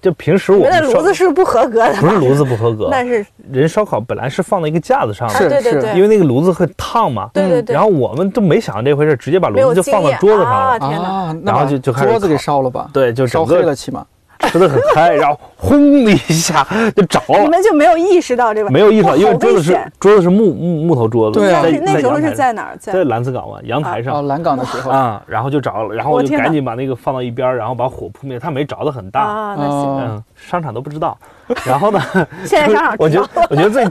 [0.00, 7.74] 就平时我们炉子是不合格的，不是炉子不合格， 但是人烧烤本来是放在一个架子上的，对对对，因为那个炉子会烫嘛，对对对。
[7.74, 12.88] 然后我们都没想到这回事，直接把炉子就放到桌子上了，啊，然后就就开始桌子给烧了吧？
[12.92, 14.04] 对，就烧黑了起码。
[14.48, 17.40] 吃的很嗨，然后轰的一下就着了。
[17.40, 18.70] 你们就没有意识到这个？
[18.70, 21.40] 没有意识到，因为桌子是桌子是木木木头桌子。
[21.40, 22.76] 对啊，那时候是在哪儿？
[22.78, 24.16] 在蓝子港湾，阳台上。
[24.16, 28.38] 哦，蓝港的时候啊，然后就着了，然后我就赶紧把那个放到一边，然后把火扑灭。
[28.38, 29.98] 它没着的很大啊，那行。
[30.00, 31.16] 嗯，商场都不知道。
[31.64, 32.00] 然后呢？
[32.44, 33.86] 现在商场我觉得我觉得最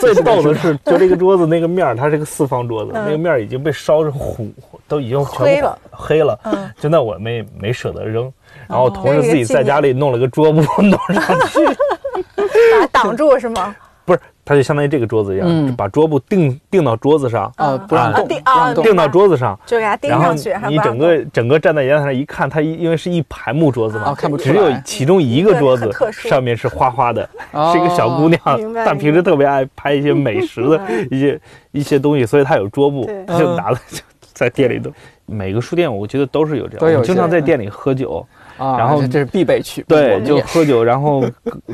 [0.14, 4.48] 最逗的是，就这个桌子那个面儿，它是个四方桌子，那个面儿已经被烧成糊，
[4.88, 6.38] 都已经黑了，黑了。
[6.44, 8.30] 嗯，就那我没没舍得扔。
[8.68, 11.64] 然后同时自己在家里弄了个桌布 弄上去，
[12.36, 13.74] 把它挡住是吗？
[14.02, 18.26] 不是，它就相当于这个桌子一样，把桌布钉钉到桌子上啊，不让动，
[18.82, 20.52] 钉到桌子上，就给它钉上去。
[20.68, 27.28] 你整个整个站在阳台上一看，它因为是一排木桌子嘛，看不只有其中一个桌子上面是花花的，
[27.72, 28.40] 是一个小姑娘，
[28.74, 33.08] 但平时特别爱拍一些美食的一些一些东西，所以她有桌布，
[33.38, 34.00] 就拿了就
[34.32, 34.90] 在店里头。
[35.26, 38.26] 每个书店我觉得都是有这样，我经常在店里喝酒。
[38.60, 41.24] 然后这是必备区，对，就喝酒， 然后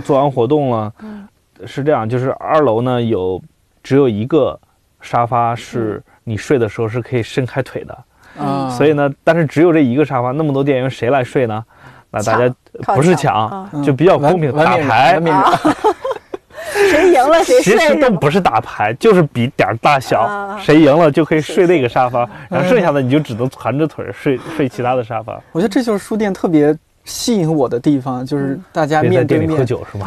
[0.05, 0.92] 做完活动了，
[1.64, 3.42] 是这样，就是二楼呢有
[3.83, 4.59] 只有一个
[5.01, 7.99] 沙发是你睡的时候是可以伸开腿的，
[8.38, 11.64] 嗯，所以呢，但是只有这一个沙发，那么多店员谁来睡呢？
[12.09, 12.55] 那大家
[12.94, 15.20] 不是抢，就比较公平，打牌，
[16.90, 17.76] 谁赢了谁睡。
[17.76, 25.40] 其实都不是打牌，就是比点大小， 谁赢了就可以睡那个沙发，然后剩下的你就只能攒着腿睡睡其他的沙发。
[25.52, 26.76] 我觉得这就是书店特别。
[27.07, 30.07] 吸引我的地方就是大家面对面喝酒是吗？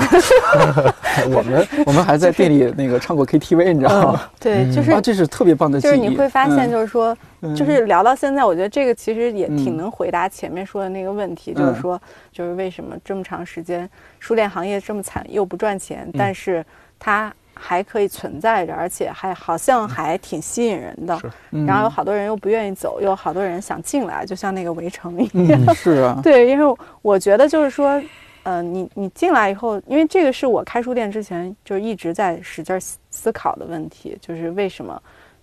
[1.34, 4.22] 我们我们还在店里那个唱过 KTV，你知道吗？
[4.40, 5.80] 对，就是这是特别棒的。
[5.80, 7.18] 就是你会发现，就是说，
[7.56, 12.00] 就是聊到现在，我觉得这个其实也挺能回答前面说的那个问题，就是说，
[12.32, 13.89] 就是为什么这么长时间
[14.20, 16.64] 书店行业这么惨又不赚钱，但是
[17.00, 17.34] 它。
[17.60, 21.20] 还可以存在着，而且还好像还挺吸引人的。
[21.68, 25.76] 然后有好多人又不愿意走，又有好多人想进来，就像那个围城一样。
[25.76, 28.01] 是啊， 对，因为我觉得就是说，
[28.43, 32.80] 呃，你你进来以后，因为这个是我开书店之前就一直在使劲
[33.10, 34.99] 思考的问题，就是为什么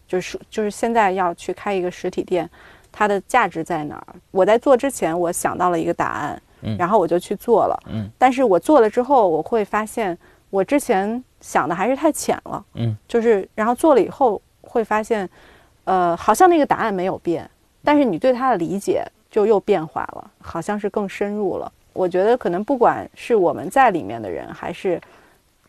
[0.09, 2.49] 就是就是现在要去开一个实体店，
[2.91, 4.07] 它的价值在哪儿？
[4.31, 10.17] 我在做之前，我想到了一个答案，嗯，然后我就去做了，嗯，但是我做了之后，我会发现
[10.51, 15.29] 我之前想的还是太浅了，嗯，就是然后做了以后会发现，
[15.85, 17.49] 呃，好像那个答案没有变，
[17.83, 21.71] 但是你对它的理解就又变化了，好像是更深入了。
[21.93, 25.01] 我觉得可能不管是我们在里面的人，还是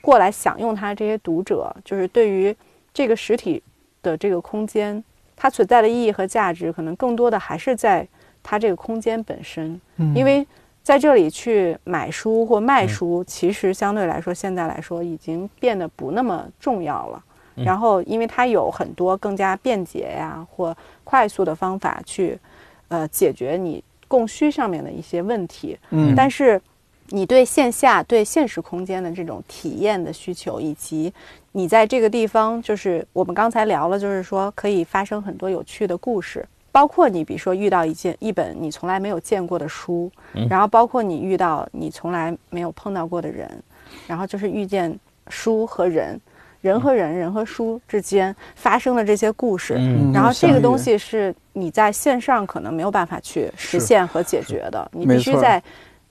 [0.02, 2.56] 过来享用它这些读者，就是对于
[2.94, 3.62] 这个实体
[4.02, 5.04] 的这个空间，
[5.36, 8.08] 它存在的意义和价值，可能更多的还是在
[8.44, 9.80] 它这个空间本身。
[9.98, 10.46] 嗯，因为
[10.88, 17.22] 在这里去买书或卖书，其实相对来说，现在来说已经变得不那么重要了。
[17.56, 20.74] 然后，因为它有很多更加便捷呀或
[21.04, 22.40] 快速的方法去，
[22.88, 23.84] 呃，解决你。
[24.08, 26.62] 供需上面的一些问题，嗯，但是
[27.08, 31.14] 你对线下、对现实空间的这种体验的需求，以及
[31.52, 40.12] 你在这个地方，就是我们刚才聊了，就是说可以发生很多有趣的故事，包括你比如说遇到一件一本你从来没有见过的书，
[40.50, 43.50] 然后包括你遇到你从来没有碰到过的人，
[44.08, 44.98] 然后就是遇见
[45.30, 46.20] 书和人。
[46.60, 49.76] 人和人、人和书之间发生的这些故事，
[50.12, 55.64] 然后这个东西是你在线上可能没有办法去实现和解决的，你必须在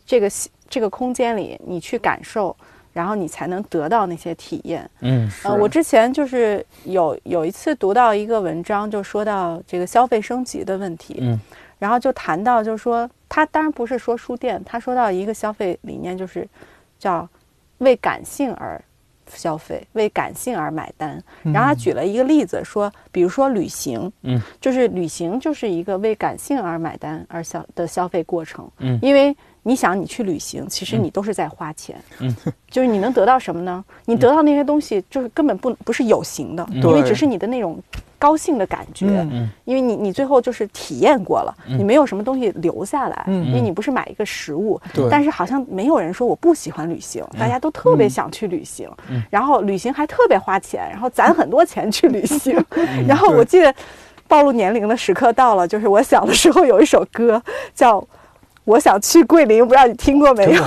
[0.07, 0.31] 这个
[0.71, 2.57] 这个空间里你去感受，
[2.97, 4.89] 然后你才能得到那些体验。
[5.01, 11.39] 嗯，呃，我之前就是有有一次读到一个文章，就说到这个消费升级的问题，嗯，
[11.79, 16.49] 然后就谈到就是说，他当然不是说书店，他说到一个消费理念就是
[16.99, 17.29] 叫
[17.79, 18.81] 为感性而。
[19.29, 29.37] 消费为感性而买单，然后他举了一个例子说，比如说旅行，嗯，就是旅行就是一个为感性而买单而消的消费过程，嗯，因为
[29.67, 32.35] 你想你去旅行，其实你都是在花钱，嗯，
[32.71, 33.85] 就是你能得到什么呢？
[34.05, 37.79] 你得到那些东西就是根本不不是有形的，因为只是你的那种。
[38.19, 52.59] 高兴的感觉，嗯，因为你你最后就是体验过了，你没有什么东西留下来，嗯，因为你不是买一个实物，对，但是好像没有人说我不喜欢旅行，大家都特别想去旅行，嗯，然后旅行还特别花钱，然后攒很多钱去旅行，
[53.07, 53.73] 然后我记得
[54.27, 57.41] 暴露年龄的时刻到了，就是我小的时候有一首歌
[57.75, 58.01] 叫
[58.67, 60.63] 《我想去桂林》，不知道你听过没有？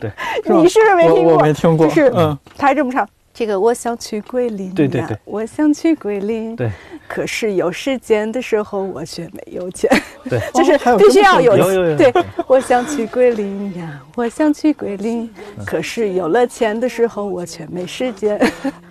[0.00, 0.10] 对，
[0.56, 1.34] 你是不是没听过？
[1.34, 3.06] 我没听过，就是，嗯，他还这么唱。
[3.32, 6.70] 这个我想去桂林，对对对，我想去桂林，对。
[7.08, 9.90] 可是有时间的时候，我却没有钱，
[10.28, 11.56] 对，就是必须要有，
[11.96, 12.12] 对。
[12.46, 15.28] 我想去桂林呀，我想去桂林，
[15.66, 18.38] 可是有了钱的时候，我却没时间。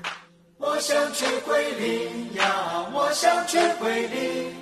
[0.58, 2.46] 我想去桂林呀，
[2.94, 4.59] 我想去桂林，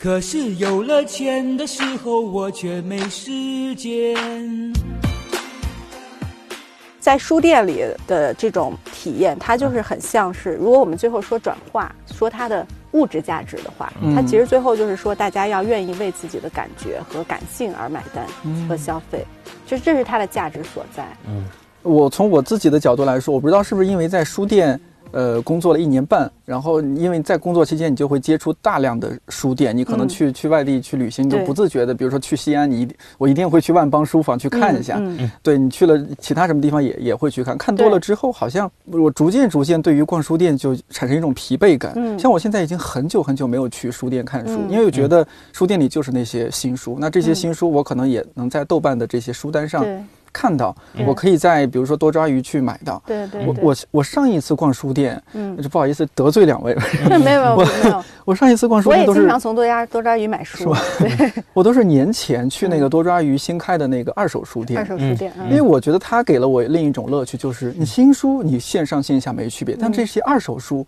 [0.00, 4.16] 可是有了钱的时候，我却没时间。
[7.00, 18.24] 在书店里的这种体验，它就是很像是，如果我们最后说转化，说它的物质价值的话，它其实最后就是说，大家要愿意为自己的感觉和感性而买单
[18.68, 19.26] 和消费，
[19.66, 21.04] 其实这是它的价值所在。
[21.26, 21.44] 嗯，
[21.82, 24.80] 我从我自己的角度来说，我不知道是不是因为在书店。
[25.12, 34.96] 呃，工作了一年半，然后因为在工作期间，你就会接触大量的书店，你可能去去外地去旅行，你就不自觉的，比如说去西安，你我一定会去万邦书房去看一下。
[34.98, 41.92] 嗯对你去了其他什么地方也也会去看，看多了之后，好像我逐渐逐渐对于逛书店就产生一种疲惫感。
[41.96, 42.18] 嗯。
[42.18, 49.84] 像我现在已经很久很久没有去书店看书，因为我觉得书店里就是那些新书，那这些新书我可能也能在豆瓣的这些书单上。
[50.32, 50.74] 看到，
[51.06, 53.02] 我可以在比如说多抓鱼去买到。
[53.06, 53.46] 对对。
[53.46, 56.76] 我我我上一次逛书店，嗯，就不好意思得罪两位。
[57.08, 58.04] 没有没有没有。
[58.24, 60.74] 我上一次逛书店我也经常从多抓多抓鱼买书。
[60.98, 61.32] 对。
[61.54, 64.78] 我都是年前去那个多抓鱼新开的那个二手书店。
[64.78, 65.32] 二手书店。
[65.48, 70.86] 因为我觉得它给了我另一种乐趣，就是你新书你线上线下没区别，但这些二手书。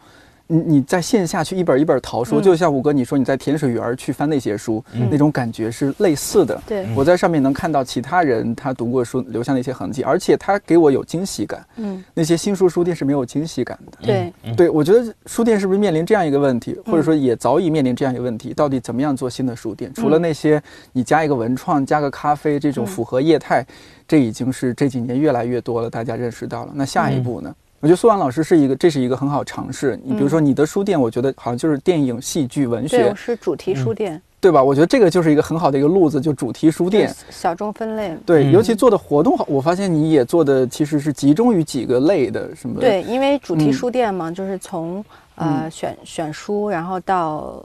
[0.51, 6.61] 你你在线下去一本一本淘书，就像五哥你说你在甜水园去翻那些书，那种感觉是类似的。
[6.67, 11.65] 对，我在上面能看到其他人他读过书留下那些痕迹，而且他给我有惊喜感。
[11.77, 13.99] 嗯，那些新书书店是没有惊喜感的。
[14.03, 18.53] 对，对我觉得书店是不是面临这样一个问题，或者说也早已面临这样一个问题？
[18.53, 19.93] 到底怎么样做新的书店？
[19.95, 20.61] 除了那些
[20.93, 23.65] 你加一个文创、加个咖啡这种符合业态，
[24.09, 26.73] 这已经是这几年越来越多了，大家认识到了。
[26.75, 27.55] 那下一步呢？
[27.81, 29.99] 我觉得苏婉老师是一个，这是一个很好尝试。
[30.05, 34.63] 你比如说你的书店，我觉得好像就是电影、戏剧、文学，对，是主题书店，对吧？
[34.63, 38.15] 我觉得这个就是一个很好的一个路子，就主题书店，小众分类。
[38.27, 42.79] 对，尤其做的活动好，我发现你也做的其实是集中于几个类的什么？
[42.79, 45.03] 对，因为主题书店嘛，就是从
[45.37, 47.65] 呃选选书，然后到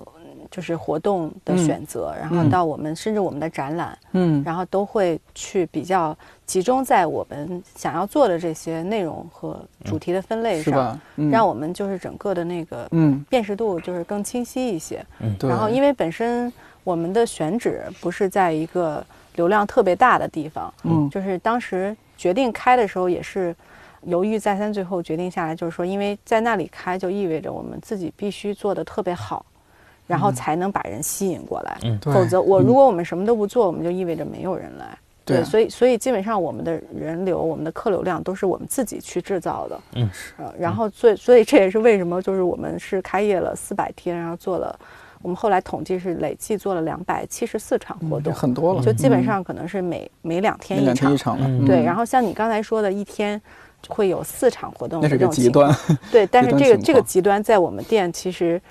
[0.49, 10.99] 就是活动的选择，然后到我们甚至我们的展览，嗯，然后都会去比较集中在我们想要做的这些内容和主题的分类上，
[11.31, 15.03] 让我们就是整个的那个嗯辨识度就是更清晰一些。
[15.19, 16.51] 嗯，然后因为本身
[16.83, 19.03] 我们的选址不是在一个
[19.35, 23.55] 流量特别大的地方，嗯，就是当时决定开的时候也是
[24.03, 29.43] 犹豫再三，最后决定下来就是说，因为在那里开就意味着我们自己必须做的特别好，
[30.05, 31.79] 然后才能把人吸引过来。
[31.81, 34.95] 嗯，否则我如果我们什么都不做，我们就意味着没有人来。
[35.25, 39.81] 对，所以所以基本上我们的人流、我们的客流量都是我们自己去制造的。
[39.95, 40.33] 嗯，是。
[40.57, 44.77] 然后所以所以这也是为什么就是我们是开业了四百天，然后做了，
[45.23, 48.81] 我们后来统计是累计做了两百七十四场活动，很多了。
[48.83, 51.11] 就基本上可能是每每两天一场。
[51.11, 53.41] 一场对，然后像你刚才说的，一天
[53.87, 55.75] 会有四场活动，那是个极端。
[56.11, 58.61] 对，但 是这个这个极端在我们店其实。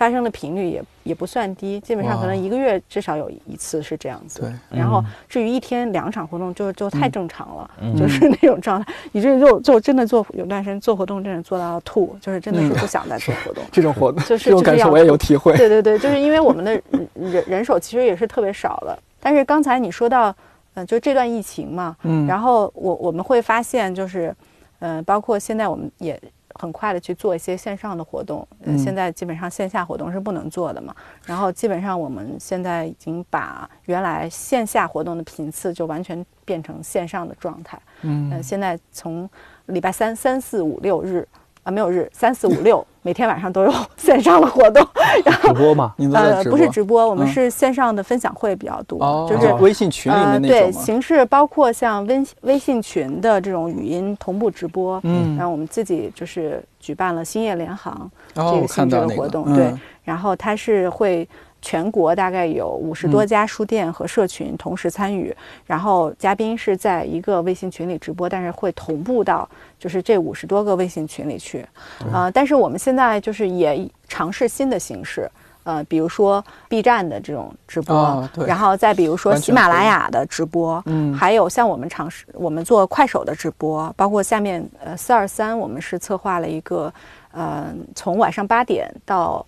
[0.00, 4.40] 发生的频率也也不算低，基本上可能一个月至少有一次是这样子。
[4.40, 8.94] 对，然后至于一天两场活动，就就太正常了，就是那种状态。
[9.12, 13.62] 你这就就真的做有段时间做活动，真的做到吐，就是真的是不想再做活动。
[13.70, 15.54] 这种活动就是这种感受我也有体会。
[15.58, 16.72] 对对对，就是因为我们的
[17.12, 18.98] 人人手其实也是特别少的。
[19.20, 20.34] 但是刚才你说到，
[20.72, 24.34] 嗯，就这段疫情嘛，嗯，然后我我们会发现，就是，
[24.78, 26.18] 嗯，包括现在我们也。
[26.60, 30.94] 很快的去做一些线上的活动，嗯，现在基本上线下活动是不能做的嘛。
[31.24, 39.28] 然后基本上我们现在已经把原来线下活动的频次就完全变成线上的状态，嗯，现在从
[39.66, 41.26] 礼拜三、三四五六日。
[41.62, 44.86] 啊，没有日三四五六，每天晚上都有 线上的活动，
[45.24, 45.94] 然后直播吗？
[46.12, 50.48] 呃，不是直播，我们是线上的分享会比较多，就是微信群里面那种。
[50.48, 59.74] 对，形式包括像微微信群的这种语音同步直播，嗯，然后我们自己就是举办了兴业联行这个性质的活动，对，
[60.04, 61.28] 然后它是会。
[61.62, 65.34] 全国大概有五十多家书店和社群同时参与，
[65.66, 69.48] 然后嘉宾是在一个微信群里直播，但是会同步到
[69.78, 71.64] 就是这五十多个微信群里去。
[72.12, 75.30] 呃，但是我们现在就是也尝试新的形式，
[75.64, 86.92] 呃，比如说 B 站的这种直播，然后再比如说喜马拉雅的直播，嗯，还有像我们尝试我们做快手的直播，包括下面呃四二三，我们是策划了一个
[87.32, 89.44] 呃从晚上八点到。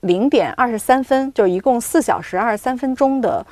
[0.00, 3.44] 零点二十三分，就一共四小时二十三分钟的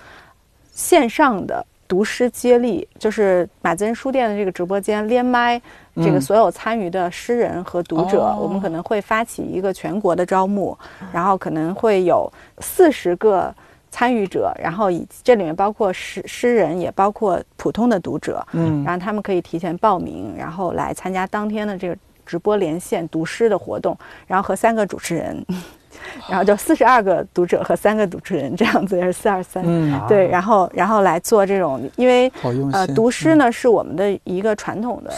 [0.72, 5.60] 线上的读诗接力，就是马子恩书店的这个直播间连麦，
[5.96, 10.76] 这个所有参与的诗人和读者，我们可能会发起一个全国的招募，
[11.12, 12.30] 然后可能会有
[12.60, 13.54] 四十个
[13.90, 25.44] 参与者，然后以这里面包括诗诗人，也包括普通的读者，嗯，然后他们可以提前报名，然后来参加当天的这个直播连线读诗的活动，然后和三个主持人。
[26.28, 29.62] 然后就四十二个读者和三个主持人这样子，也是四二三，
[30.06, 32.30] 对，然后然后来做这种，因为
[32.72, 35.10] 呃读诗呢是我们的一个传统的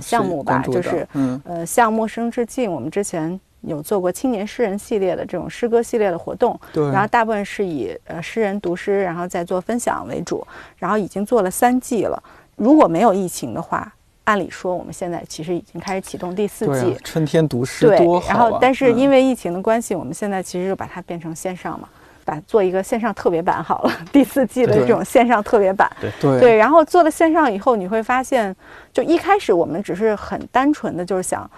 [0.00, 1.06] 项目吧，就是
[1.44, 2.70] 呃向陌生致敬。
[2.70, 12.22] 我们之前有做过青年诗人系列的这种诗歌系列的活动，对，然后大部分是以呃诗人读诗，然后再做分享为主，然后已经做了三季了。
[12.56, 13.92] 如果没有疫情的话。
[14.26, 18.28] 按理说，我们现在其实已经开始启动第四季春天读诗，多好啊！
[18.28, 21.88] 然后，但是因为疫情的关系，我们现在其实就把它变成线上嘛，
[22.24, 23.92] 把做一个线上特别版好了。
[24.12, 26.56] 第四季的这种线上特别版，对对对。
[26.56, 28.54] 然后做了线上以后，你会发现，
[28.92, 31.48] 就一开始我们只是很单纯的就是想，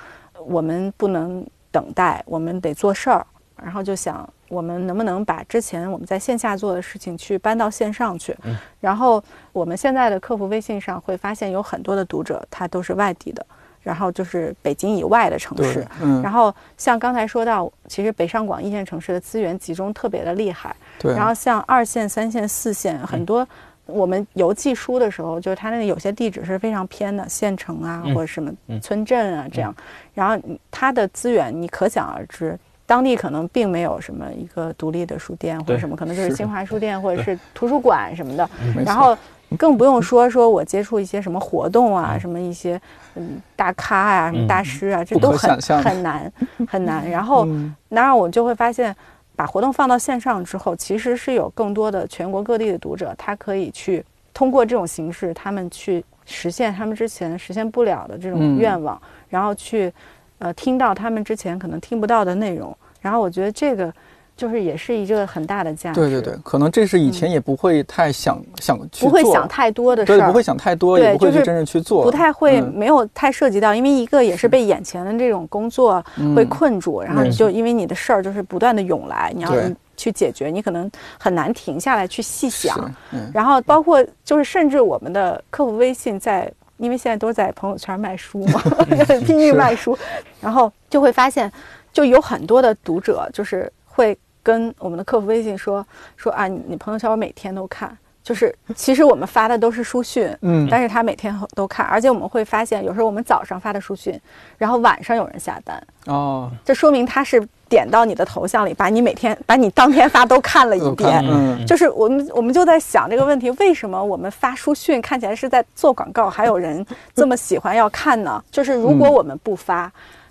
[0.47, 3.27] 我们不能等待，我们得做事儿，
[3.63, 4.29] 然后就想。
[4.49, 8.35] 我们能不能把之前我们在线下做的事情去搬到线上去？
[8.45, 9.23] 嗯，然后
[9.53, 13.45] 我们现在的客服微信上会发现有很多的读者，他都是外地的，
[13.83, 15.87] 然后就是北京以外的城市。
[16.01, 20.75] 嗯，然后像刚才说到，其实北上广一线城市的资源集中特别的厉害。
[20.99, 21.15] 对。
[21.15, 23.47] 然后像二线、三线、四线，很多
[23.85, 29.75] 我们邮寄书的时候，就是它那个有些地址是非常偏的，县城啊或者什么村镇啊这样，
[30.15, 32.59] 然后它的资源你可想而知。
[32.89, 38.49] 当地可能并没有什么一个独立的书店或者什么，可能就是新华书店或者是图书馆什么的。
[38.83, 39.15] 然后
[39.59, 42.81] 更不用说说我接触一些什么活动啊，什么一些
[43.15, 46.33] 嗯大咖啊，什么大师啊，这都很很难
[46.67, 47.11] 很难。
[47.11, 47.47] 然后，
[47.91, 48.97] 然后我就会发现，
[49.37, 59.93] 把活动放到线上之后，其实是有更多的全国各地的读者，他可以去通过这种形式，他们去实现他们之前实现不了的这种愿望，然后去。
[60.39, 63.93] 呃，听到他们之前可能听不到的内容，然后我觉得这个
[64.37, 66.01] 就是也是一个很大的价值。
[66.01, 76.05] 对对对，可能这是以前也不会太想想去不会想太多的事儿，不会想太多，也不会去真正去做，不太会，没有太涉及到，因为一个也是被眼前的这种工作
[76.37, 79.53] 会困住，然后你就因为你的事儿就是不断的涌来，你要
[79.97, 82.95] 去解决，你可能很难停下来去细想。
[83.35, 86.49] 然后包括就是甚至我们的客服微信在，
[86.79, 88.61] 因为现在都在朋友圈卖书嘛，
[89.27, 89.97] 拼命卖书，
[90.41, 91.51] 然后就会发现，
[91.93, 97.97] 就有很多的读者就是会跟我们的客服微信说说啊，你你朋友圈我每天都看。
[98.21, 104.21] 就是其实我们发的都是书讯， 嗯，但是他每天都看，而且我们会发现，有时候我们早上发的书讯，
[104.59, 118.43] 然后晚上有人下单，哦，这说明他是点到你的头像里，把你每天把你当天发都看了一遍，嗯，就是我们我们就在想这个问题，为什么我们发书讯看起来是在做广告，还有人这么喜欢要看呢？
[118.51, 119.91] 就是如果我们不发，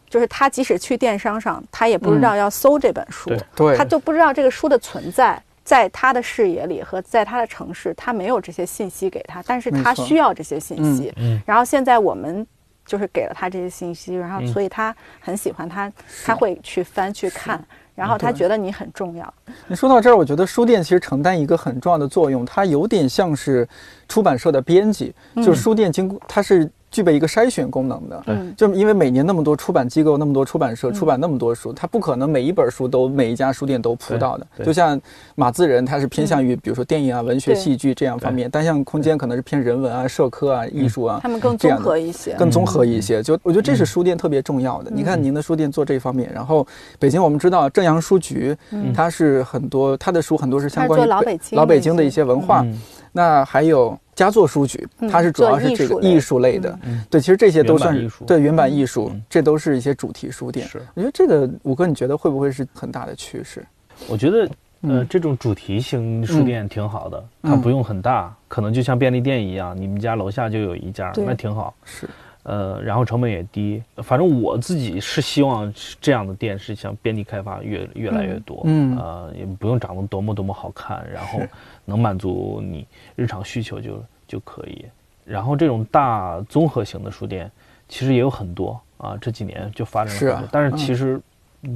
[0.09, 5.41] 就是他即使去电商上，他也不知道要搜这本书，对，他就不知道这个书的存在。
[5.63, 11.11] 在他的视野里和在他的城市，他没有这些信息给他，但是他需要这些信息。
[11.17, 12.47] 嗯，然后现在我们
[12.87, 15.91] 就是给了他这些信息，然后所以他很喜欢他，
[16.25, 17.63] 他会去翻去看，
[17.93, 19.31] 然后他觉得你很重要。
[19.67, 23.67] 你说到这儿，我觉得书店其实承担一个很重要的作用，它有点像是
[24.07, 26.67] 出版社的编辑，就是书店经过它是。
[26.89, 34.47] 具备一个筛选功能的，嗯，就因为每年那么多出版机构、那么多出版社出版那么多书，它不可能每一本书都每一家书店都铺到的。
[34.63, 34.99] 就像
[35.35, 43.21] 马自仁，他是偏向于比如说电影啊、文学、戏剧这样方面；单向空间可能是偏人文啊、社科啊、艺术啊，他们更综合一些，更综合一些。
[43.21, 44.89] 就我觉得这是书店特别重要的。
[44.89, 46.65] 你看您的书店做这方面，然后
[46.99, 48.55] 北京我们知道正阳书局，
[48.95, 52.65] 它是很多它的书很多是相关于老北京老北京的一些文化。
[53.11, 56.79] 那还有佳作书局，它是主要是这个艺术类的，
[57.09, 57.95] 对，其实这些都算
[58.25, 60.67] 对原版艺术，这都是一些主题书店。
[60.67, 63.65] 是，我觉得这个五哥，你觉得会不会是很大的趋势？
[64.07, 64.49] 我觉得，
[64.81, 71.73] 呃，这种主题型书店挺好的，它不用很大，可能就像便利店一样，你们家楼下就有一家，那挺好。
[71.83, 72.07] 是。
[72.49, 78.61] 呃，然后成本也低，反正我自己是希望这样的店是像遍地开发，越越来越多。
[78.63, 81.41] 嗯，呃，也不用长得多么多么好看，然后
[81.83, 82.87] 能满足你
[83.17, 84.85] 日常需求就就可以。
[85.25, 87.51] 然后这种大综合型的书店
[87.89, 90.17] 其实也有很多啊，这几年就发展了。
[90.17, 91.19] 是啊，但是其实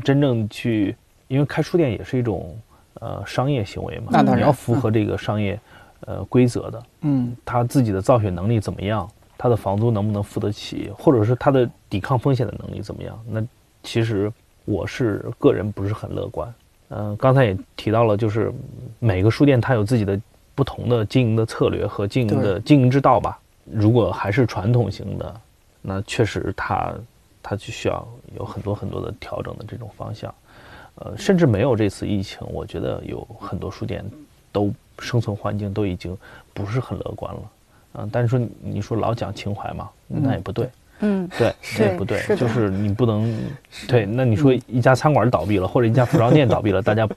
[0.05, 0.95] 真正去，
[1.27, 2.57] 因为开书店也是一种
[3.01, 5.59] 呃商业行为嘛，你要符合这个商业
[6.05, 6.83] 呃规则的。
[7.01, 9.05] 嗯，他自己的造血能力怎么样？
[9.41, 13.19] 他的房租能不能付得起，或者是他的抵抗风险的能力怎么样？
[13.27, 13.43] 那
[13.81, 14.31] 其实
[14.65, 16.53] 我是个人不是很乐观。
[16.89, 18.53] 嗯，刚才也提到了，就是
[18.99, 20.21] 每个书店它有自己的
[20.53, 23.39] 不同的经营的策略和经营的经营之道吧。
[23.65, 25.41] 如果还是传统型的，
[25.81, 26.93] 那确实它
[27.41, 30.31] 它就需要有很多很多的调整的这种方向。
[30.97, 34.05] 呃，甚至没有这次疫情，我觉得有很多书店
[34.51, 36.15] 都生存环境都已经
[36.53, 37.41] 不是很乐观了。
[37.93, 40.69] 嗯，但是说你说老讲情怀嘛，那也不对。
[41.03, 43.35] 嗯，对，那也不对，就是你不能
[43.87, 44.05] 对。
[44.05, 47.09] 那你说一家餐馆倒闭了，或者一家服装店倒闭了，大家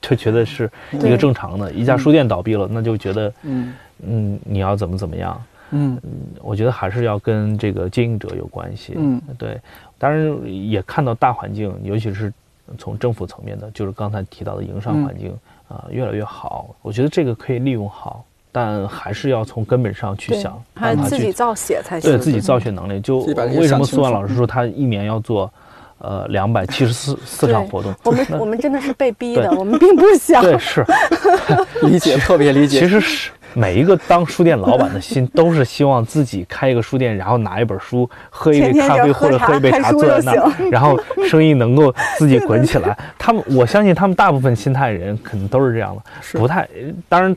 [0.00, 3.74] 就觉得是一个正常的；一家书店倒闭了，那就觉得嗯
[4.06, 5.42] 嗯，你要怎么怎么样？
[5.70, 6.00] 嗯，
[6.42, 8.92] 我觉得还是要跟这个经营者有关系。
[8.96, 9.60] 嗯，对。
[9.98, 12.32] 当然也看到大环境，尤其是
[12.78, 16.72] 从政府层面的，就是刚才提到的营商环境啊，越来越好。
[16.82, 18.24] 我觉得这个可以利用好。
[18.56, 22.08] 但还是要从根本上去想，还自己造血才行。
[22.08, 23.18] 对自己造血能力，就
[23.58, 25.52] 为什么苏万老师说他一年要做，
[25.98, 27.92] 呃，两百七十四 四场活动？
[28.04, 30.40] 我们我们真的是被逼的，我们并不 想。
[30.40, 30.86] 对，是
[31.82, 32.78] 理解，特别理解。
[32.78, 40.96] 其实是每一个当书店老板的心，都是希望自己开一个书店，然后拿一本书，喝一杯咖啡或者喝一杯茶，坐在那儿，然后
[41.28, 42.96] 生意能够自己滚起来。
[43.18, 46.68] 他们，我相信他们大部分心态人可能都是这样的，不太
[47.08, 47.36] 当然。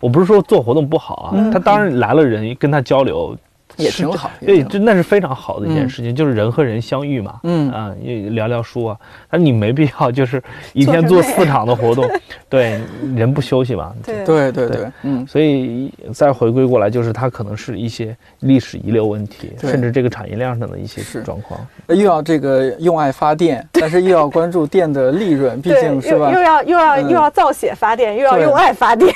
[0.00, 3.36] 我不是说做活动不好啊，他当然来了人跟他交流。
[3.76, 7.94] 也挺好，对，就那是非常好的一件事情，就是人和人相遇嘛，嗯啊，
[8.30, 8.96] 聊聊书啊，
[9.30, 10.42] 但你没必要就是
[10.74, 12.08] 一天做四场的活动，
[12.50, 12.80] 对，
[13.16, 21.58] 人不休息嘛，对对对对，嗯，所以再回归过来，就是它可能是一些历史遗留问题，甚至这个产业链上的一些状况，
[21.88, 26.30] 又要这个用爱发电，但是又要关注电的利润，毕竟是吧？
[26.30, 29.10] 又要又要又要造血发电，又要用爱发电，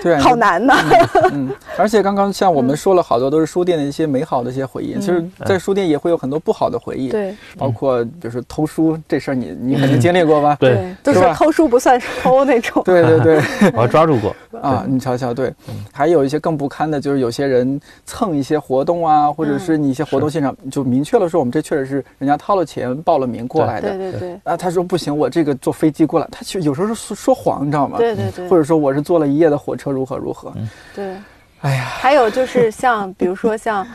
[0.00, 0.76] 对，好难呐。
[1.32, 3.79] 嗯，而且刚刚像我们说了好多都是书店。
[3.86, 10.56] 一些美好的一些回忆，其实，在书店也会有很多不好的回忆，对，包括就是偷书这事儿，你你肯定经历过吧？
[10.60, 12.82] 对，就是偷书不算是偷那种。
[12.84, 13.42] 对对对，
[13.74, 14.84] 我抓住过 啊！
[14.88, 15.52] 你瞧瞧，对，
[15.92, 23.96] 还有一些更不堪的，就是有些人蹭一些活动啊，或者是你一些活动现场，就明确了说，我们这确实是人家掏了钱报了名过来的。
[23.96, 24.40] 对对对。
[24.44, 27.98] 啊，他说不行，我这个坐飞机过来，他其实有时候是说说谎，你知道吗？
[27.98, 28.48] 对对对。
[28.48, 30.52] 或者说我是坐了一夜的火车，如何如何？
[30.94, 31.14] 对。
[31.60, 33.86] 哎呀，还有就是像比如说像。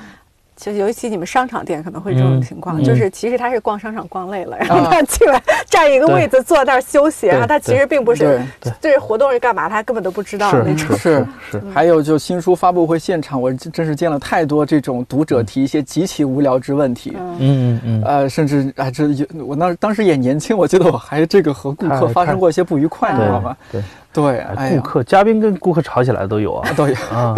[0.58, 8.42] 就尤其你们商场店可能会这种情况，就是其实他是逛商场逛累了，然后他进来占一个位子坐那儿休息，然后他其实并不是
[8.80, 10.98] 对活动是干嘛，他根本都不知道那种。
[10.98, 11.62] 是是。
[11.74, 17.18] 还有就新书发布会现场，我真是见了太多这种读者提一些极其无聊之问题。
[17.18, 18.04] 嗯嗯嗯。
[18.06, 19.10] 呃，甚至啊，这
[19.46, 23.58] 我那当时也年轻，我记得我还这个和顾客发生过一些不愉快，你知道吗？
[23.70, 23.82] 对。
[24.22, 24.46] 对，
[24.76, 27.36] 顾客、嘉宾跟顾客吵起来都有啊， 都有啊。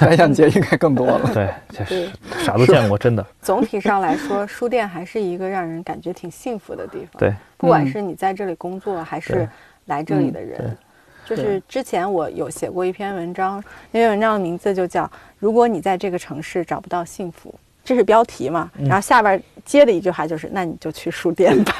[0.00, 1.20] 白想节应该更多了。
[1.34, 2.10] 对，确实
[2.44, 3.24] 啥都见过，真的。
[3.40, 7.18] 总体上来说，书店还是一个让人感觉挺幸福的地方。
[7.18, 9.48] 对，不管是你在这里工作，还是
[9.86, 10.76] 来这里的人，
[11.24, 15.04] 就是之前我有写过一篇文章，那篇文章的名字就叫
[15.38, 17.50] 《如果你在这个城市找不到幸福》。
[17.84, 18.70] 这是标题嘛？
[18.78, 21.74] 然后下边接的一句话就是：“那你就去书店吧。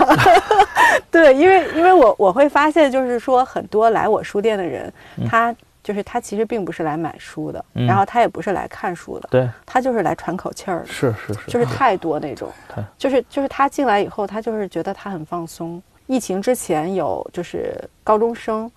[1.10, 4.92] ”对，因为因为我我会发现，就是说很多来我书店的人，
[5.28, 10.86] 他就是他其实并不是来买书的，然后他也不是来看书的，对，他就是来喘口气儿的。
[10.86, 12.50] 是是是，就是太多那种，
[12.98, 15.82] 就是就是他进来以后，他就是觉得他很放松。
[16.06, 18.70] 疫情之前有就是高中生，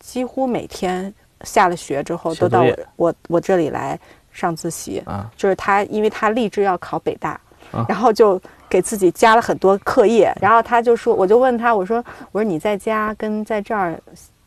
[0.00, 1.12] 几乎每天
[1.42, 3.98] 下了学之后都到我我我这里来。
[4.32, 7.40] 上自习啊，就是他，因为他立志要考北大，
[7.88, 14.00] 然后就给自己加了很多课业，然后他就说，我就问他，我说，我说你在家跟在这儿。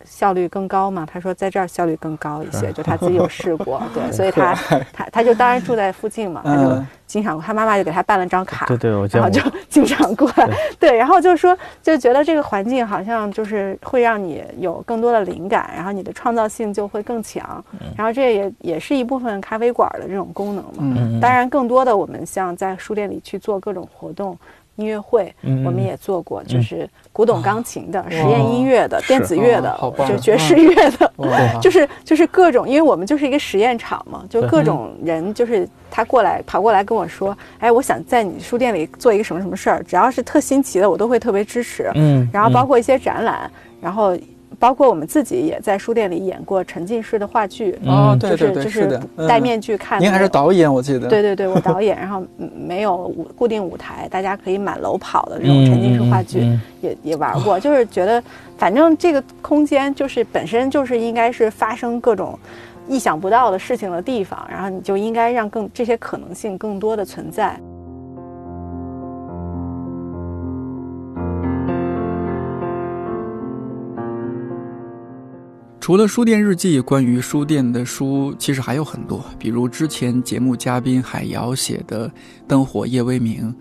[0.06, 1.06] 效率更高嘛？
[1.06, 4.54] 他说在这儿效率更高一些，就他自己有试过， 对，所以他
[4.92, 10.32] 他他就当然住在附近嘛，他就经常他妈妈就给他办了张卡，对对，然后就经常过。
[10.36, 10.50] 来，
[10.80, 17.64] 对，然后就说就觉得这个环境好像就是会让你有更多的灵感，然后你的创造性就会更强，
[17.96, 21.20] 然后这也也是一部分咖啡馆的这种功能嘛。
[21.22, 24.38] 当然，更多的我们像在书店里去做各种活动。
[24.76, 25.34] 音乐会
[25.66, 31.12] 我们也做过，就是古董钢琴的、实验音乐的、电子乐的，就爵士乐的，
[31.62, 41.92] 就是就是各种，因为我们就是一个实验场嘛，就各种人，就是他过来跑过来跟我说，哎，我想在你书店里做一个什么什么事儿，只要是特新奇的，我都会特别支持。
[41.96, 43.50] 嗯，然后包括一些展览，
[43.82, 44.18] 然后。
[44.64, 48.98] 包括我们自己也在书店里演过沉浸式的话剧，哦，对对对，就是
[49.28, 50.02] 戴面具看。
[50.02, 51.10] 您还是导演，我记得。
[51.10, 58.24] 对对对，我导演，然后没有舞固定舞台，大家可以满楼跑的这种沉浸式话剧也也玩过，就是觉得
[58.58, 62.40] 反正这个空间就是本身就是应该是发生各种
[62.88, 67.60] 意想不到的事情的地方，然后你就应该让更这些可能性更多的存在。
[75.84, 82.08] 除了书店日记，关于书店的书其实还有很多，比如之前节目嘉宾海瑶写的
[82.48, 83.54] 《灯火夜未明》，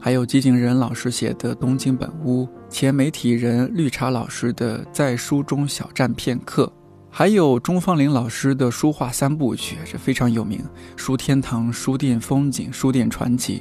[0.00, 6.64] 还有寂静人老师写的《东京本屋》，前媒体人绿茶老师的《在书中小站片刻》，
[7.10, 10.60] 还有钟芳玲老师的书画三部曲，这非常有名，
[10.96, 13.58] 《书天堂》《书店风景》《书店传奇》。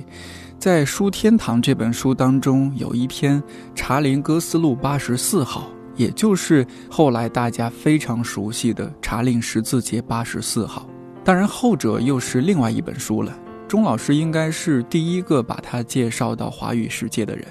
[0.57, 3.41] 在《书天堂》这本书当中，有一篇
[3.76, 5.70] 《茶陵歌思路八十四号》。
[5.95, 10.81] 也就是后来大家非常熟悉的《茶令十字街八十四号》，
[11.23, 13.37] 当然后者又是另外一本书了。
[13.67, 17.45] 钟老师应该是第一个把它介绍到华语世界的人，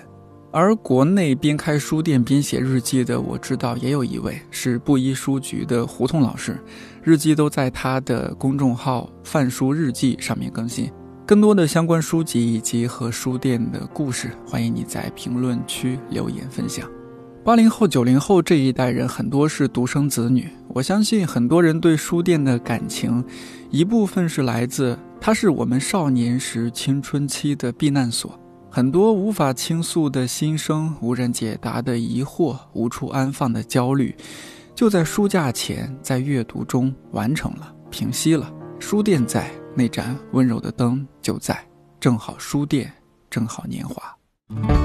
[0.53, 6.57] 而国内边开书店边写日记的，我知道也有一位是布衣书局的胡同老师，
[7.03, 10.88] 日记都在他的公众号“泛书日记”上面更新。
[11.26, 16.88] 更多的相关书籍以及和书店的故事，欢迎你在评论区留言分享。
[17.45, 23.22] 八零后、九零后这一代人很多是独生子女，我相信很多人对书店的感情，
[23.70, 28.40] 一部分是来自它是我们少年时青春期的避难所，
[28.70, 34.16] 很多无法倾诉的心声、无人解答的疑惑、无处安放的焦虑，
[34.74, 38.51] 就在书架前，在阅读中完成了、平息了。
[38.78, 41.62] 书店在，那盏温柔的灯就在，
[42.01, 42.90] 正好书店，
[43.28, 44.84] 正好年华。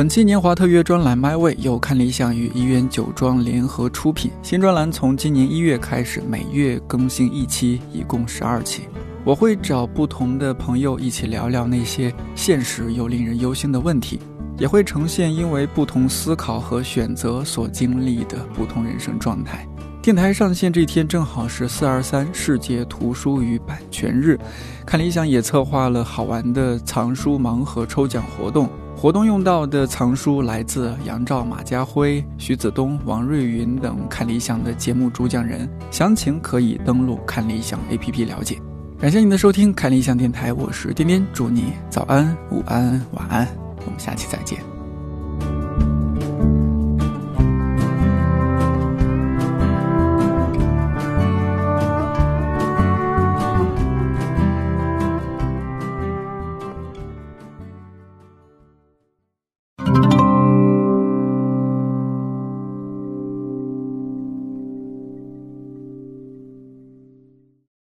[0.00, 4.30] 本期年华特约专栏《My Way》由看理想与医院酒庄联合出品。
[4.42, 8.84] 新专栏从今年一月开始，每月更新一期，一共十二期。
[9.26, 14.18] 我会找不同的朋友一起聊聊那些现实又令人忧心的问题，
[14.56, 19.68] 也会呈现因为不同思考和选择所经历的不同人生状态。
[20.00, 24.38] 电台上线这天正好是四二三世界图书与版权日，
[24.86, 28.66] 看理想也策划了好玩的藏书盲盒抽奖活动。
[29.00, 38.60] 活动用到的藏书来自杨照、马家辉、徐子东、王瑞云等看理想的节目主讲人，详情可以登录看理想 APP 了解。
[38.98, 43.48] 感谢您的收听，看理想电台，我是颠颠，祝你早安、午安、晚安，
[43.86, 44.69] 我们下期再见。